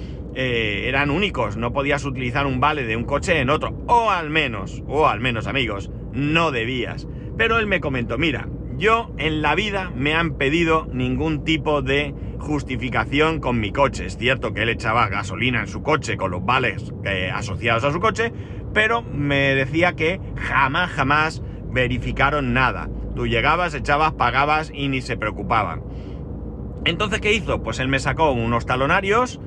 Eh, 0.42 0.88
eran 0.88 1.10
únicos, 1.10 1.58
no 1.58 1.74
podías 1.74 2.06
utilizar 2.06 2.48
un 2.48 2.62
vale 2.62 2.86
de 2.86 2.96
un 2.96 3.04
coche 3.04 3.42
en 3.42 3.50
otro, 3.50 3.76
o 3.88 4.10
al 4.10 4.30
menos, 4.30 4.86
o 4.88 5.06
al 5.06 5.20
menos 5.20 5.48
amigos, 5.48 5.92
no 6.14 6.52
debías. 6.52 7.10
Pero 7.38 7.60
él 7.60 7.68
me 7.68 7.82
comentó, 7.82 8.18
mira, 8.18 8.48
yo 8.78 9.12
en 9.18 9.42
la 9.42 9.54
vida 9.54 9.92
me 9.94 10.14
han 10.14 10.36
pedido 10.36 10.88
ningún 10.94 11.44
tipo 11.44 11.82
de 11.82 12.16
justificación 12.38 13.42
con 13.42 13.60
mi 13.60 13.74
coche. 13.74 14.06
Es 14.06 14.16
cierto 14.16 14.54
que 14.54 14.62
él 14.62 14.70
echaba 14.70 15.10
gasolina 15.10 15.60
en 15.60 15.68
su 15.68 15.82
coche 15.82 16.16
con 16.16 16.32
los 16.32 16.46
vales 16.46 16.94
eh, 17.04 17.30
asociados 17.34 17.84
a 17.84 17.92
su 17.92 18.00
coche, 18.00 18.32
pero 18.74 19.02
me 19.02 19.56
decía 19.56 19.98
que 19.98 20.22
jamás, 20.38 20.90
jamás 20.92 21.44
verificaron 21.70 22.54
nada. 22.54 22.90
Tú 23.14 23.28
llegabas, 23.28 23.74
echabas, 23.74 24.14
pagabas 24.14 24.72
y 24.74 24.88
ni 24.88 25.02
se 25.02 25.18
preocupaban. 25.18 25.84
Entonces, 26.86 27.20
¿qué 27.20 27.34
hizo? 27.34 27.62
Pues 27.62 27.80
él 27.80 27.90
me 27.90 28.00
sacó 28.00 28.32
unos 28.32 28.66
talonarios, 28.66 29.42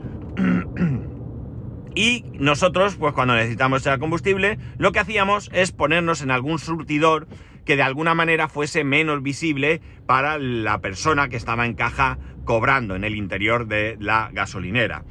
y 1.94 2.24
nosotros, 2.38 2.96
pues 2.96 3.12
cuando 3.12 3.34
necesitamos 3.34 3.82
echar 3.82 3.98
combustible, 3.98 4.58
lo 4.78 4.92
que 4.92 5.00
hacíamos 5.00 5.50
es 5.52 5.72
ponernos 5.72 6.22
en 6.22 6.30
algún 6.30 6.58
surtidor 6.58 7.26
que 7.64 7.76
de 7.76 7.82
alguna 7.82 8.14
manera 8.14 8.48
fuese 8.48 8.82
menos 8.84 9.22
visible 9.22 9.80
para 10.06 10.38
la 10.38 10.80
persona 10.80 11.28
que 11.28 11.36
estaba 11.36 11.66
en 11.66 11.74
caja 11.74 12.18
cobrando 12.44 12.96
en 12.96 13.04
el 13.04 13.14
interior 13.14 13.66
de 13.66 13.96
la 14.00 14.30
gasolinera. 14.32 15.04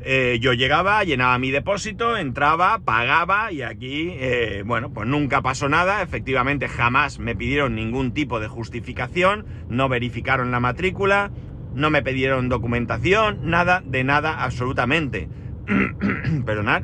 eh, 0.00 0.38
yo 0.40 0.52
llegaba, 0.52 1.02
llenaba 1.02 1.38
mi 1.38 1.50
depósito, 1.50 2.16
entraba, 2.16 2.78
pagaba 2.78 3.50
y 3.50 3.62
aquí, 3.62 4.10
eh, 4.16 4.62
bueno, 4.64 4.92
pues 4.92 5.08
nunca 5.08 5.42
pasó 5.42 5.68
nada. 5.68 6.02
Efectivamente, 6.02 6.68
jamás 6.68 7.18
me 7.18 7.34
pidieron 7.34 7.74
ningún 7.74 8.12
tipo 8.12 8.38
de 8.38 8.48
justificación, 8.48 9.46
no 9.68 9.88
verificaron 9.88 10.50
la 10.50 10.60
matrícula, 10.60 11.30
no 11.74 11.90
me 11.90 12.02
pidieron 12.02 12.48
documentación, 12.48 13.50
nada, 13.50 13.82
de 13.84 14.04
nada, 14.04 14.44
absolutamente. 14.44 15.28
Perdonad, 16.46 16.82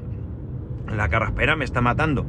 la 0.94 1.08
carraspera 1.08 1.56
me 1.56 1.64
está 1.64 1.80
matando. 1.80 2.26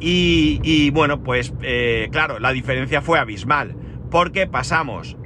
Y, 0.00 0.90
bueno, 0.90 1.22
pues 1.22 1.54
eh, 1.62 2.08
claro, 2.10 2.40
la 2.40 2.52
diferencia 2.52 3.02
fue 3.02 3.20
abismal, 3.20 3.76
porque 4.10 4.48
pasamos 4.48 5.16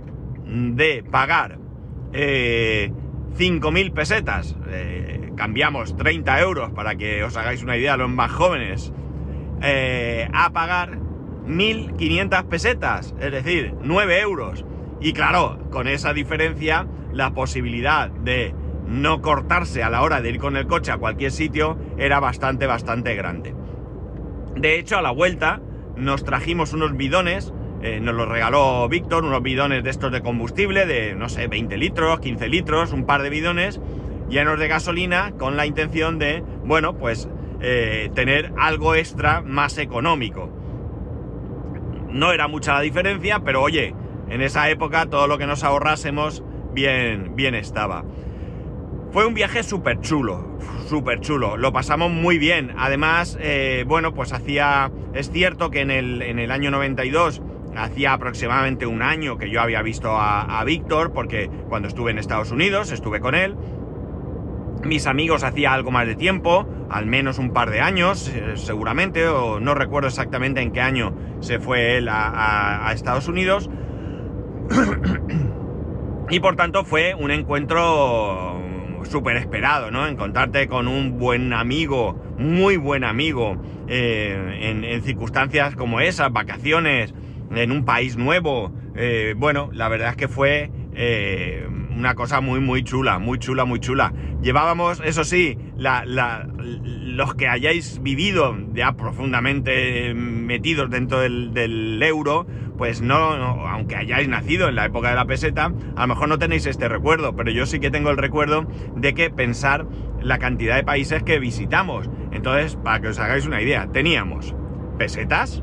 de 0.44 1.02
pagar 1.10 1.58
5.000 2.12 3.92
pesetas, 3.92 4.56
eh, 4.68 5.32
cambiamos 5.36 5.96
30 5.96 6.40
euros 6.40 6.70
para 6.72 6.96
que 6.96 7.22
os 7.24 7.36
hagáis 7.36 7.62
una 7.62 7.76
idea 7.76 7.96
los 7.96 8.10
más 8.10 8.30
jóvenes, 8.32 8.92
eh, 9.62 10.28
a 10.32 10.52
pagar 10.52 10.98
1.500 11.46 12.44
pesetas, 12.48 13.14
es 13.20 13.32
decir, 13.32 13.74
9 13.82 14.20
euros. 14.20 14.64
Y 15.00 15.12
claro, 15.12 15.58
con 15.70 15.88
esa 15.88 16.12
diferencia, 16.12 16.86
la 17.12 17.34
posibilidad 17.34 18.10
de 18.10 18.54
no 18.86 19.22
cortarse 19.22 19.82
a 19.82 19.90
la 19.90 20.02
hora 20.02 20.20
de 20.20 20.30
ir 20.30 20.38
con 20.38 20.56
el 20.56 20.66
coche 20.66 20.92
a 20.92 20.98
cualquier 20.98 21.32
sitio 21.32 21.78
era 21.98 22.20
bastante, 22.20 22.66
bastante 22.66 23.14
grande. 23.14 23.54
De 24.54 24.78
hecho, 24.78 24.96
a 24.96 25.02
la 25.02 25.10
vuelta 25.10 25.60
nos 25.96 26.24
trajimos 26.24 26.72
unos 26.72 26.96
bidones 26.96 27.52
eh, 27.82 28.00
nos 28.00 28.14
lo 28.14 28.26
regaló 28.26 28.88
Víctor, 28.88 29.24
unos 29.24 29.42
bidones 29.42 29.84
de 29.84 29.90
estos 29.90 30.10
de 30.10 30.22
combustible, 30.22 30.86
de 30.86 31.14
no 31.14 31.28
sé, 31.28 31.46
20 31.46 31.76
litros, 31.76 32.20
15 32.20 32.48
litros, 32.48 32.92
un 32.92 33.04
par 33.04 33.22
de 33.22 33.30
bidones 33.30 33.80
llenos 34.28 34.58
de 34.58 34.66
gasolina 34.66 35.32
con 35.38 35.56
la 35.56 35.66
intención 35.66 36.18
de, 36.18 36.42
bueno, 36.64 36.96
pues 36.96 37.28
eh, 37.60 38.10
tener 38.14 38.52
algo 38.58 38.94
extra 38.94 39.40
más 39.42 39.78
económico. 39.78 40.50
No 42.08 42.32
era 42.32 42.48
mucha 42.48 42.74
la 42.74 42.80
diferencia, 42.80 43.40
pero 43.44 43.62
oye, 43.62 43.94
en 44.28 44.40
esa 44.40 44.68
época 44.70 45.06
todo 45.06 45.26
lo 45.26 45.38
que 45.38 45.46
nos 45.46 45.62
ahorrásemos 45.62 46.42
bien, 46.72 47.36
bien 47.36 47.54
estaba. 47.54 48.04
Fue 49.16 49.24
un 49.24 49.32
viaje 49.32 49.62
súper 49.62 50.02
chulo, 50.02 50.58
súper 50.88 51.20
chulo. 51.20 51.56
Lo 51.56 51.72
pasamos 51.72 52.10
muy 52.12 52.36
bien. 52.36 52.74
Además, 52.76 53.38
eh, 53.40 53.82
bueno, 53.88 54.12
pues 54.12 54.34
hacía. 54.34 54.92
Es 55.14 55.30
cierto 55.30 55.70
que 55.70 55.80
en 55.80 55.90
el, 55.90 56.20
en 56.20 56.38
el 56.38 56.50
año 56.50 56.70
92 56.70 57.40
Hacía 57.74 58.12
aproximadamente 58.12 58.84
un 58.86 59.00
año 59.00 59.38
que 59.38 59.48
yo 59.48 59.62
había 59.62 59.80
visto 59.80 60.10
a, 60.18 60.62
Víctor, 60.64 61.12
porque 61.12 61.50
cuando 61.70 61.88
estuve 61.88 62.10
en 62.10 62.18
Estados 62.18 62.50
Unidos 62.50 62.92
estuve 62.92 63.20
con 63.20 63.34
él. 63.34 63.56
Mis 64.84 65.06
amigos 65.06 65.44
hacía 65.44 65.72
algo 65.72 65.90
más 65.90 66.06
de 66.06 66.14
tiempo, 66.14 66.66
al 66.90 67.06
menos 67.06 67.38
un 67.38 67.54
par 67.54 67.70
de 67.70 67.80
años, 67.80 68.28
eh, 68.28 68.52
seguramente, 68.56 69.28
o 69.28 69.60
no 69.60 69.74
recuerdo 69.74 70.08
exactamente 70.08 70.60
en 70.60 70.72
qué 70.72 70.82
año 70.82 71.14
se 71.40 71.58
fue 71.58 71.96
él 71.96 72.08
a, 72.10 72.90
Estados 72.92 73.28
Unidos. 73.28 73.70
y 76.28 76.40
por 76.40 76.56
tanto 76.56 76.84
fue 76.84 77.14
un 77.14 77.30
encuentro 77.30 78.55
súper 79.06 79.36
esperado, 79.36 79.90
¿no? 79.90 80.06
Encontrarte 80.06 80.68
con 80.68 80.88
un 80.88 81.18
buen 81.18 81.52
amigo, 81.52 82.22
muy 82.38 82.76
buen 82.76 83.04
amigo, 83.04 83.60
eh, 83.88 84.82
en, 84.82 85.02
circunstancias 85.02 85.76
como 85.76 86.00
esas, 86.00 86.32
vacaciones, 86.32 87.14
en 87.54 87.72
un 87.72 87.84
país 87.84 88.16
nuevo. 88.16 88.72
Eh, 88.96 89.34
bueno, 89.36 89.70
la 89.72 89.88
verdad 89.88 90.10
es 90.10 90.16
que 90.16 90.28
fue 90.28 90.70
eh, 90.94 91.66
una 91.96 92.14
cosa 92.14 92.40
muy, 92.40 92.60
muy 92.60 92.82
chula, 92.82 93.18
muy 93.18 93.38
chula, 93.38 93.64
muy 93.64 93.80
chula. 93.80 94.12
Llevábamos, 94.42 95.00
eso 95.04 95.24
sí, 95.24 95.58
los 95.76 97.34
que 97.34 97.48
hayáis 97.48 98.02
vivido 98.02 98.56
ya 98.72 98.92
profundamente 98.92 100.14
metidos 100.14 100.90
dentro 100.90 101.20
del, 101.20 102.02
euro, 102.02 102.46
pues 102.76 103.00
no, 103.00 103.16
aunque 103.16 103.96
hayáis 103.96 104.28
nacido 104.28 104.68
en 104.68 104.76
la 104.76 104.86
época 104.86 105.10
de 105.10 105.16
la 105.16 105.26
peseta, 105.26 105.72
a 105.96 106.00
lo 106.02 106.06
mejor 106.06 106.28
no 106.28 106.38
tenéis 106.38 106.66
este 106.66 106.88
recuerdo, 106.88 107.34
pero 107.34 107.50
yo 107.50 107.66
sí 107.66 107.80
que 107.80 107.90
tengo 107.90 108.10
el 108.10 108.16
recuerdo 108.16 108.66
de 108.94 109.14
que 109.14 109.30
pensar 109.30 109.86
la 110.20 110.38
cantidad 110.38 110.76
de 110.76 110.84
países 110.84 111.22
que 111.22 111.38
visitamos. 111.38 112.10
Entonces, 112.32 112.76
para 112.76 113.00
que 113.00 113.08
os 113.08 113.18
hagáis 113.18 113.46
una 113.46 113.62
idea, 113.62 113.88
teníamos 113.92 114.54
pesetas, 114.98 115.62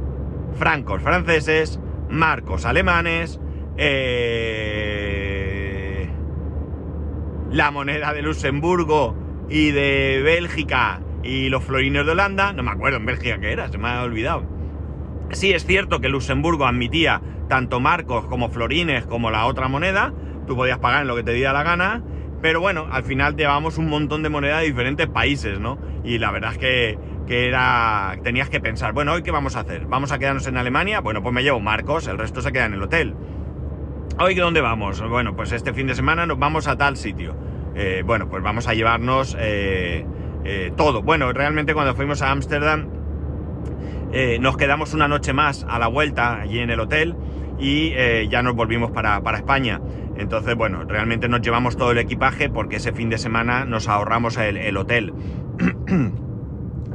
francos 0.55 1.01
franceses, 1.01 1.79
marcos 2.09 2.65
alemanes, 2.65 3.39
eh, 3.77 4.63
la 7.51 7.71
moneda 7.71 8.13
de 8.13 8.21
Luxemburgo 8.21 9.15
y 9.49 9.71
de 9.71 10.21
Bélgica 10.23 11.01
y 11.23 11.49
los 11.49 11.63
florines 11.63 12.05
de 12.05 12.11
Holanda, 12.11 12.53
no 12.53 12.63
me 12.63 12.71
acuerdo 12.71 12.97
en 12.97 13.05
Bélgica 13.05 13.39
qué 13.39 13.51
era, 13.51 13.69
se 13.69 13.77
me 13.77 13.87
ha 13.89 14.03
olvidado. 14.03 14.52
Sí, 15.33 15.51
es 15.51 15.65
cierto 15.65 15.99
que 15.99 16.09
Luxemburgo 16.09 16.65
admitía 16.65 17.21
tanto 17.49 17.79
marcos 17.79 18.25
como 18.25 18.49
florines 18.49 19.05
como 19.05 19.31
la 19.31 19.45
otra 19.45 19.67
moneda, 19.67 20.13
tú 20.47 20.55
podías 20.55 20.79
pagar 20.79 21.01
en 21.01 21.07
lo 21.07 21.15
que 21.15 21.23
te 21.23 21.33
diera 21.33 21.53
la 21.53 21.63
gana, 21.63 22.03
pero 22.41 22.61
bueno, 22.61 22.87
al 22.91 23.03
final 23.03 23.35
llevábamos 23.35 23.77
un 23.77 23.89
montón 23.89 24.23
de 24.23 24.29
moneda 24.29 24.59
de 24.59 24.65
diferentes 24.65 25.07
países, 25.07 25.59
¿no? 25.59 25.77
Y 26.03 26.19
la 26.19 26.31
verdad 26.31 26.53
es 26.53 26.57
que 26.57 26.97
que 27.27 27.47
era, 27.47 28.17
tenías 28.23 28.49
que 28.49 28.59
pensar, 28.59 28.93
bueno, 28.93 29.13
¿hoy 29.13 29.23
qué 29.23 29.31
vamos 29.31 29.55
a 29.55 29.61
hacer? 29.61 29.85
¿Vamos 29.85 30.11
a 30.11 30.19
quedarnos 30.19 30.45
en 30.47 30.57
Alemania? 30.57 30.99
Bueno, 30.99 31.23
pues 31.23 31.33
me 31.33 31.41
llevo 31.43 31.59
Marcos, 31.59 32.07
el 32.07 32.17
resto 32.17 32.41
se 32.41 32.51
queda 32.51 32.65
en 32.65 32.73
el 32.73 32.83
hotel. 32.83 33.15
¿Hoy 34.19 34.35
dónde 34.35 34.61
vamos? 34.61 35.01
Bueno, 35.07 35.35
pues 35.35 35.51
este 35.51 35.73
fin 35.73 35.87
de 35.87 35.95
semana 35.95 36.25
nos 36.25 36.37
vamos 36.37 36.67
a 36.67 36.77
tal 36.77 36.97
sitio. 36.97 37.35
Eh, 37.75 38.03
bueno, 38.05 38.29
pues 38.29 38.43
vamos 38.43 38.67
a 38.67 38.73
llevarnos 38.73 39.35
eh, 39.39 40.05
eh, 40.43 40.71
todo. 40.75 41.01
Bueno, 41.01 41.31
realmente 41.33 41.73
cuando 41.73 41.95
fuimos 41.95 42.21
a 42.21 42.31
Ámsterdam 42.31 42.87
nos 44.39 44.57
quedamos 44.57 44.93
una 44.93 45.07
noche 45.07 45.33
más 45.33 45.65
a 45.67 45.79
la 45.79 45.87
vuelta 45.87 46.41
allí 46.41 46.59
en 46.59 46.69
el 46.69 46.79
hotel 46.79 47.15
y 47.59 47.91
ya 48.29 48.41
nos 48.43 48.55
volvimos 48.55 48.91
para, 48.91 49.19
España. 49.35 49.81
Entonces, 50.17 50.55
bueno, 50.55 50.83
realmente 50.83 51.27
nos 51.27 51.41
llevamos 51.41 51.77
todo 51.77 51.91
el 51.91 51.97
equipaje 51.97 52.49
porque 52.49 52.75
ese 52.75 52.91
fin 52.91 53.09
de 53.09 53.17
semana 53.17 53.65
nos 53.65 53.87
ahorramos 53.87 54.37
el, 54.37 54.57
el 54.57 54.77
hotel. 54.77 55.13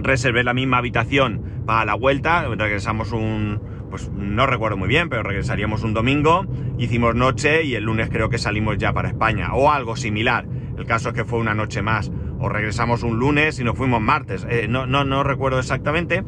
reservé 0.01 0.45
la 0.45 0.55
misma 0.55 0.79
habitación 0.79 1.63
para 1.67 1.85
la 1.85 1.95
vuelta, 1.95 2.47
regresamos 2.57 3.13
un, 3.13 3.61
pues 3.91 4.11
no 4.11 4.47
recuerdo 4.47 4.77
muy 4.77 4.89
bien, 4.89 5.09
pero 5.09 5.23
regresaríamos 5.23 5.83
un 5.83 5.95
domingo, 5.95 6.47
hicimos 6.79 7.15
noche 7.15 7.65
y 7.65 7.75
el 7.75 7.85
lunes 7.85 8.09
creo 8.11 8.29
que 8.29 8.39
salimos 8.39 8.79
ya 8.79 8.93
para 8.93 9.09
España, 9.09 9.53
o 9.55 9.71
algo 9.71 9.97
similar. 9.97 10.47
El 10.79 10.87
caso 10.87 11.11
es 11.11 11.15
que 11.15 11.25
fue 11.25 11.39
una 11.39 11.55
noche 11.55 11.83
más, 11.83 12.11
o 12.39 12.49
regresamos 12.49 13.03
un 13.03 13.19
lunes 13.19 13.59
y 13.59 13.65
nos 13.65 13.77
fuimos 13.77 14.01
martes, 14.01 14.47
eh, 14.49 14.67
no, 14.69 14.87
no, 14.87 15.05
no 15.05 15.25
recuerdo 15.25 15.59
exactamente, 15.59 16.25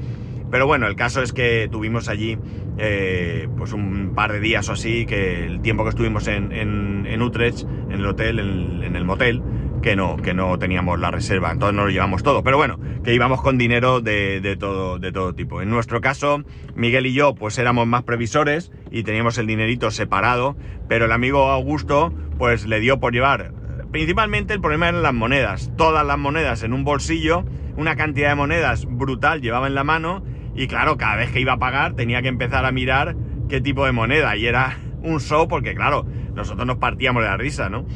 pero 0.51 0.67
bueno, 0.67 0.87
el 0.87 0.97
caso 0.97 1.23
es 1.23 1.33
que 1.33 1.69
tuvimos 1.71 2.09
allí 2.09 2.39
eh, 2.79 3.49
pues 3.57 3.73
un 3.73 4.13
par 4.15 4.33
de 4.33 4.41
días 4.41 4.69
o 4.69 4.73
así, 4.73 5.07
que 5.07 5.47
el 5.47 5.61
tiempo 5.61 5.85
que 5.85 5.91
estuvimos 5.91 6.27
en, 6.29 6.53
en, 6.53 7.23
Utrecht, 7.23 7.63
en 7.63 7.93
el 7.93 8.07
hotel, 8.07 8.39
en 8.39 8.97
el 8.97 9.05
motel, 9.05 9.43
que 9.83 9.97
no, 9.97 10.17
que 10.17 10.35
no 10.35 10.59
teníamos 10.59 10.99
la 10.99 11.11
reserva, 11.11 11.51
entonces 11.51 11.75
no 11.75 11.85
lo 11.85 11.91
llevamos 11.91 12.23
todo, 12.23 12.43
pero 12.43 12.57
bueno, 12.57 12.79
que 13.03 13.15
íbamos 13.15 13.43
con 13.43 13.59
dinero 13.59 14.01
de, 14.01 14.57
todo, 14.59 14.99
de 14.99 15.13
todo 15.13 15.35
tipo. 15.35 15.63
En 15.63 15.71
nuestro 15.71 16.01
caso, 16.01 16.43
Miguel 16.75 17.07
y 17.07 17.13
yo, 17.13 17.35
pues 17.35 17.59
éramos 17.59 17.87
más 17.87 18.03
previsores 18.03 18.73
y 18.91 19.03
teníamos 19.03 19.39
el 19.39 19.47
dinerito 19.47 19.91
separado, 19.91 20.57
pero 20.89 21.07
el 21.07 21.13
amigo 21.13 21.51
Augusto, 21.51 22.13
pues 22.39 22.67
le 22.67 22.81
dio 22.81 23.01
por 23.01 23.13
llevar, 23.13 23.53
principalmente 23.91 24.55
el 24.55 24.61
problema 24.61 24.89
eran 24.89 25.03
las 25.03 25.15
monedas, 25.15 25.73
todas 25.77 26.07
las 26.07 26.19
monedas 26.19 26.63
en 26.63 26.73
un 26.73 26.85
bolsillo, 26.85 27.45
una 27.77 27.97
cantidad 27.97 28.31
de 28.31 28.35
monedas 28.35 28.87
brutal 28.87 29.41
llevaba 29.41 29.67
en 29.67 29.75
la 29.75 29.85
mano, 29.85 30.23
y 30.61 30.69
claro, 30.69 30.99
cada 30.99 31.17
vez 31.17 31.31
que 31.31 31.41
iba 31.41 31.55
a 31.55 31.59
pagar 31.59 31.95
tenía 31.95 32.21
que 32.21 32.29
empezar 32.29 32.67
a 32.67 32.71
mirar 32.71 33.17
qué 33.49 33.63
tipo 33.63 33.87
de 33.87 33.93
moneda, 33.93 34.37
y 34.37 34.47
era 34.47 34.77
un 35.03 35.19
show 35.19 35.49
porque 35.49 35.75
claro, 35.75 36.05
nosotros 36.35 36.67
nos 36.67 36.77
partíamos 36.77 37.23
de 37.23 37.31
la 37.31 37.39
risa, 37.39 37.71
¿no? 37.71 37.87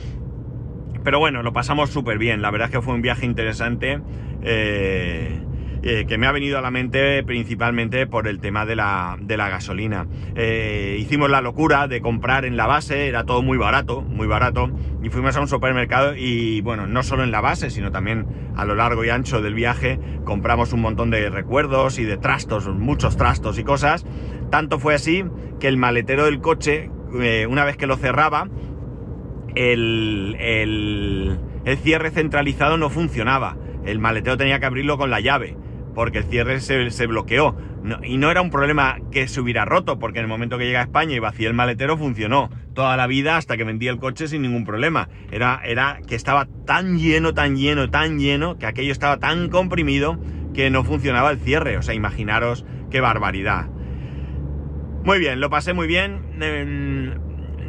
Pero 1.04 1.18
bueno, 1.18 1.42
lo 1.42 1.52
pasamos 1.52 1.90
súper 1.90 2.16
bien. 2.16 2.40
La 2.40 2.50
verdad 2.50 2.68
es 2.68 2.72
que 2.72 2.80
fue 2.80 2.94
un 2.94 3.02
viaje 3.02 3.26
interesante 3.26 4.00
eh, 4.42 5.38
eh, 5.86 6.06
que 6.08 6.16
me 6.16 6.26
ha 6.26 6.32
venido 6.32 6.56
a 6.56 6.62
la 6.62 6.70
mente 6.70 7.22
principalmente 7.24 8.06
por 8.06 8.26
el 8.26 8.40
tema 8.40 8.64
de 8.64 8.74
la, 8.74 9.18
gasolina. 9.28 10.06
Eh, 10.34 10.96
hicimos 10.98 11.28
la 11.28 11.42
locura 11.42 11.88
de 11.88 12.00
comprar 12.00 12.46
en 12.46 12.56
la 12.56 12.66
base, 12.66 13.06
era 13.06 13.24
todo 13.24 13.42
muy 13.42 13.58
barato, 13.58 14.00
muy 14.00 14.26
barato, 14.26 14.70
y 15.02 15.10
fuimos 15.10 15.36
a 15.36 15.42
un 15.42 15.48
supermercado 15.48 16.16
y 16.16 16.62
bueno, 16.62 16.86
no 16.86 17.02
solo 17.02 17.22
en 17.22 17.30
la 17.30 17.42
base, 17.42 17.68
sino 17.68 17.92
también 17.92 18.26
a 18.56 18.64
lo 18.64 18.74
largo 18.74 19.04
y 19.04 19.10
ancho 19.10 19.42
del 19.42 19.52
viaje 19.52 20.00
compramos 20.24 20.72
un 20.72 20.80
montón 20.80 21.10
de 21.10 21.28
recuerdos 21.28 21.98
y 21.98 22.04
de 22.04 22.16
trastos, 22.16 22.66
muchos 22.66 23.18
trastos 23.18 23.58
y 23.58 23.64
cosas. 23.64 24.06
Tanto 24.50 24.78
fue 24.78 24.94
así 24.94 25.24
que 25.60 25.68
el 25.68 25.76
maletero 25.76 26.24
del 26.24 26.40
coche, 26.40 26.88
una 27.46 27.66
vez 27.66 27.76
que 27.76 27.86
lo 27.86 27.98
cerraba, 27.98 28.48
el, 29.54 30.36
el, 30.40 31.38
cierre 31.82 32.10
centralizado 32.10 32.78
no 32.78 32.88
funcionaba. 32.88 33.58
El 33.84 33.98
maletero 33.98 34.38
tenía 34.38 34.58
que 34.60 34.66
abrirlo 34.66 34.96
con 34.96 35.10
la 35.10 35.20
llave, 35.20 35.56
porque 35.94 36.18
el 36.18 36.24
cierre 36.24 36.60
se, 36.60 37.06
bloqueó. 37.06 37.56
y 38.02 38.18
no 38.18 38.30
era 38.30 38.42
un 38.42 38.50
problema 38.50 38.98
que 39.10 39.28
se 39.28 39.40
hubiera 39.40 39.64
roto, 39.64 39.98
porque 39.98 40.18
en 40.18 40.24
el 40.24 40.28
momento 40.28 40.58
que 40.58 40.66
llega 40.66 40.80
a 40.80 40.84
España 40.84 41.14
y 41.14 41.18
vacía 41.18 41.48
el 41.48 41.54
maletero 41.54 41.96
funcionó. 41.96 42.50
toda 42.74 42.96
la 42.96 43.06
vida 43.06 43.36
hasta 43.36 43.56
que 43.56 43.64
vendí 43.64 43.88
el 43.88 43.98
coche 43.98 44.28
sin 44.28 44.42
ningún 44.42 44.64
problema. 44.64 45.08
Era, 45.30 45.60
era 45.64 46.00
que 46.06 46.16
estaba 46.16 46.46
tan 46.66 46.98
lleno, 46.98 47.34
tan 47.34 47.56
lleno, 47.56 47.90
tan 47.90 48.18
lleno, 48.18 48.58
que 48.58 48.66
aquello 48.66 48.92
estaba 48.92 49.18
tan 49.18 49.48
comprimido 49.48 50.18
que 50.54 50.70
no 50.70 50.84
funcionaba 50.84 51.30
el 51.30 51.38
cierre. 51.38 51.76
O 51.76 51.82
sea, 51.82 51.94
imaginaros 51.94 52.64
qué 52.90 53.00
barbaridad. 53.00 53.66
Muy 55.04 55.18
bien, 55.18 55.38
lo 55.40 55.50
pasé 55.50 55.74
muy 55.74 55.86
bien. 55.86 56.22
Em, 56.40 57.12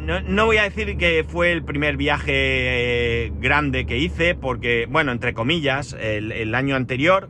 no, 0.06 0.46
voy 0.46 0.56
a 0.56 0.62
decir 0.62 0.96
que 0.96 1.24
fue 1.28 1.52
el 1.52 1.64
primer 1.64 1.96
viaje 1.96 2.32
eh, 2.32 3.32
grande 3.40 3.86
que 3.86 3.98
hice, 3.98 4.34
porque, 4.34 4.86
bueno, 4.88 5.10
entre 5.10 5.34
comillas, 5.34 5.96
el, 6.00 6.54
año 6.54 6.76
anterior, 6.76 7.28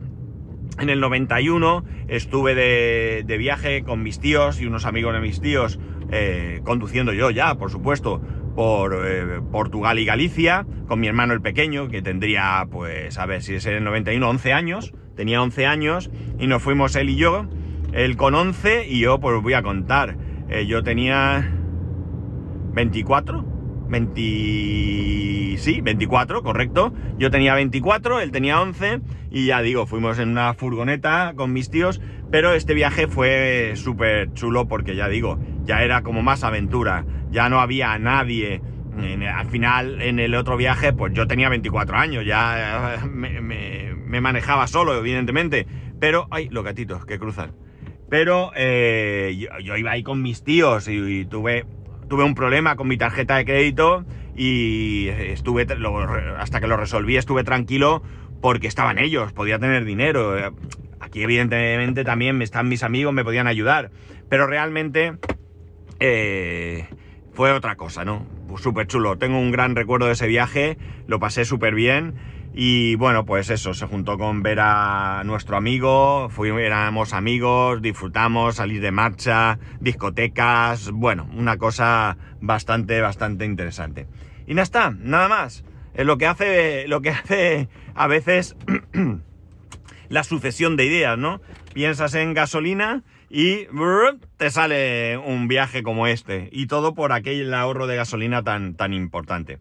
en 0.78 0.90
el 0.90 1.00
91, 1.00 1.84
estuve 2.08 2.54
de, 2.54 3.36
viaje 3.38 3.82
con 3.82 4.02
mis 4.02 4.20
tíos 4.20 4.60
y 4.60 4.66
unos 4.66 4.84
amigos 4.84 5.14
de 5.14 5.20
mis 5.20 5.40
tíos, 5.40 5.78
eh, 6.10 6.60
conduciendo 6.64 7.12
yo 7.12 7.30
ya, 7.30 7.54
por 7.56 7.70
supuesto, 7.70 8.20
por 8.54 8.94
eh, 9.06 9.40
Portugal 9.50 9.98
y 9.98 10.04
Galicia, 10.04 10.66
con 10.86 11.00
mi 11.00 11.08
hermano 11.08 11.32
el 11.32 11.42
pequeño, 11.42 11.88
que 11.88 12.02
tendría, 12.02 12.66
pues, 12.70 13.18
a 13.18 13.26
ver 13.26 13.42
si 13.42 13.54
es 13.54 13.66
en 13.66 13.74
el 13.74 13.84
91, 13.84 14.28
11 14.28 14.52
años, 14.52 14.94
tenía 15.14 15.42
11 15.42 15.66
años, 15.66 16.10
y 16.38 16.46
nos 16.46 16.62
fuimos 16.62 16.94
él 16.96 17.10
y 17.10 17.16
yo, 17.16 17.46
él 17.92 18.16
con 18.16 18.34
11, 18.34 18.86
y 18.88 19.00
yo, 19.00 19.20
pues, 19.20 19.42
voy 19.42 19.54
a 19.54 19.62
contar, 19.62 20.16
yo 20.66 20.82
tenía 20.82 21.52
24, 22.72 23.55
20... 23.88 25.58
Sí, 25.58 25.80
24, 25.80 26.42
correcto. 26.42 26.92
Yo 27.18 27.30
tenía 27.30 27.54
24, 27.54 28.20
él 28.20 28.30
tenía 28.30 28.60
11 28.60 29.00
y 29.30 29.46
ya 29.46 29.62
digo, 29.62 29.86
fuimos 29.86 30.18
en 30.18 30.30
una 30.30 30.54
furgoneta 30.54 31.34
con 31.36 31.52
mis 31.52 31.70
tíos, 31.70 32.00
pero 32.30 32.52
este 32.52 32.74
viaje 32.74 33.06
fue 33.06 33.72
súper 33.76 34.32
chulo 34.34 34.68
porque 34.68 34.96
ya 34.96 35.08
digo, 35.08 35.38
ya 35.64 35.82
era 35.82 36.02
como 36.02 36.22
más 36.22 36.44
aventura, 36.44 37.04
ya 37.30 37.48
no 37.48 37.60
había 37.60 37.98
nadie. 37.98 38.60
al 39.32 39.46
final, 39.46 40.00
en 40.00 40.18
el 40.18 40.34
otro 40.34 40.56
viaje, 40.56 40.92
pues 40.92 41.12
yo 41.12 41.26
tenía 41.26 41.48
24 41.48 41.96
años, 41.96 42.24
ya 42.24 42.98
me, 43.10 44.20
manejaba 44.20 44.66
solo, 44.66 44.96
evidentemente. 44.96 45.66
Pero, 45.98 46.28
ay, 46.30 46.48
los 46.50 46.64
gatitos 46.64 47.04
que 47.06 47.18
cruzan. 47.18 47.52
Pero 48.08 48.52
eh, 48.54 49.48
yo, 49.62 49.76
iba 49.76 49.90
ahí 49.90 50.02
con 50.02 50.22
mis 50.22 50.44
tíos 50.44 50.86
y 50.88 51.24
tuve 51.24 51.66
tuve 52.08 52.24
un 52.24 52.34
problema 52.34 52.76
con 52.76 52.88
mi 52.88 52.96
tarjeta 52.96 53.36
de 53.36 53.44
crédito 53.44 54.04
y 54.36 55.08
estuve, 55.08 55.66
hasta 56.38 56.60
que 56.60 56.66
lo 56.66 56.76
resolví, 56.76 57.16
estuve 57.16 57.44
tranquilo 57.44 58.02
porque 58.40 58.66
estaban 58.66 58.98
ellos, 58.98 59.32
podía 59.32 59.58
tener 59.58 59.84
dinero. 59.84 60.36
Aquí 61.00 61.22
evidentemente 61.22 62.04
también 62.04 62.40
están 62.42 62.68
mis 62.68 62.82
amigos, 62.82 63.12
me 63.12 63.24
podían 63.24 63.46
ayudar, 63.46 63.90
pero 64.28 64.46
realmente 64.46 65.16
eh, 66.00 66.86
fue 67.32 67.52
otra 67.52 67.76
cosa, 67.76 68.04
¿no? 68.04 68.26
Súper 68.56 68.86
chulo. 68.86 69.16
Tengo 69.18 69.38
un 69.38 69.50
gran 69.50 69.76
recuerdo 69.76 70.06
de 70.06 70.12
ese 70.12 70.26
viaje, 70.26 70.78
lo 71.06 71.18
pasé 71.18 71.44
súper 71.44 71.74
bien 71.74 72.14
y 72.58 72.94
bueno, 72.94 73.26
pues 73.26 73.50
eso, 73.50 73.74
se 73.74 73.86
juntó 73.86 74.16
con 74.16 74.42
ver 74.42 74.60
a 74.60 75.22
nuestro 75.26 75.58
amigo, 75.58 76.30
fuimos, 76.30 77.12
amigos, 77.12 77.82
disfrutamos, 77.82 78.56
salir 78.56 78.80
de 78.80 78.90
marcha, 78.90 79.58
discotecas, 79.78 80.90
bueno, 80.90 81.28
una 81.36 81.58
cosa 81.58 82.16
bastante, 82.40 83.02
bastante 83.02 83.44
interesante. 83.44 84.06
Y 84.46 84.54
nada 84.54 84.62
está, 84.62 84.90
nada 84.90 85.28
más. 85.28 85.66
Es 85.92 86.06
lo 86.06 86.16
que 86.16 86.26
hace, 86.26 86.88
lo 86.88 87.02
que 87.02 87.10
hace 87.10 87.68
a 87.94 88.06
veces 88.06 88.56
la 90.08 90.24
sucesión 90.24 90.78
de 90.78 90.86
ideas, 90.86 91.18
¿no? 91.18 91.42
Piensas 91.74 92.14
en 92.14 92.32
gasolina 92.32 93.02
y 93.28 93.66
te 94.38 94.50
sale 94.50 95.18
un 95.18 95.46
viaje 95.46 95.82
como 95.82 96.06
este. 96.06 96.48
Y 96.52 96.68
todo 96.68 96.94
por 96.94 97.12
aquel 97.12 97.52
ahorro 97.52 97.86
de 97.86 97.96
gasolina 97.96 98.42
tan, 98.42 98.76
tan 98.76 98.94
importante. 98.94 99.58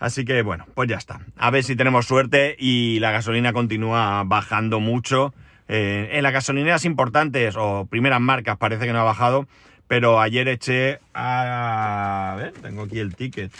Así 0.00 0.24
que 0.24 0.40
bueno, 0.40 0.66
pues 0.74 0.88
ya 0.88 0.96
está. 0.96 1.20
A 1.36 1.50
ver 1.50 1.62
si 1.62 1.76
tenemos 1.76 2.06
suerte 2.06 2.56
y 2.58 2.98
la 3.00 3.12
gasolina 3.12 3.52
continúa 3.52 4.24
bajando 4.24 4.80
mucho. 4.80 5.34
Eh, 5.68 6.08
en 6.12 6.22
las 6.22 6.32
gasolineras 6.32 6.86
importantes 6.86 7.54
o 7.56 7.86
primeras 7.86 8.20
marcas 8.20 8.56
parece 8.56 8.86
que 8.86 8.92
no 8.94 9.00
ha 9.00 9.04
bajado, 9.04 9.46
pero 9.86 10.18
ayer 10.20 10.48
eché 10.48 11.00
a... 11.12 12.32
a 12.32 12.36
ver, 12.36 12.52
tengo 12.54 12.84
aquí 12.84 12.98
el 12.98 13.14
ticket. 13.14 13.52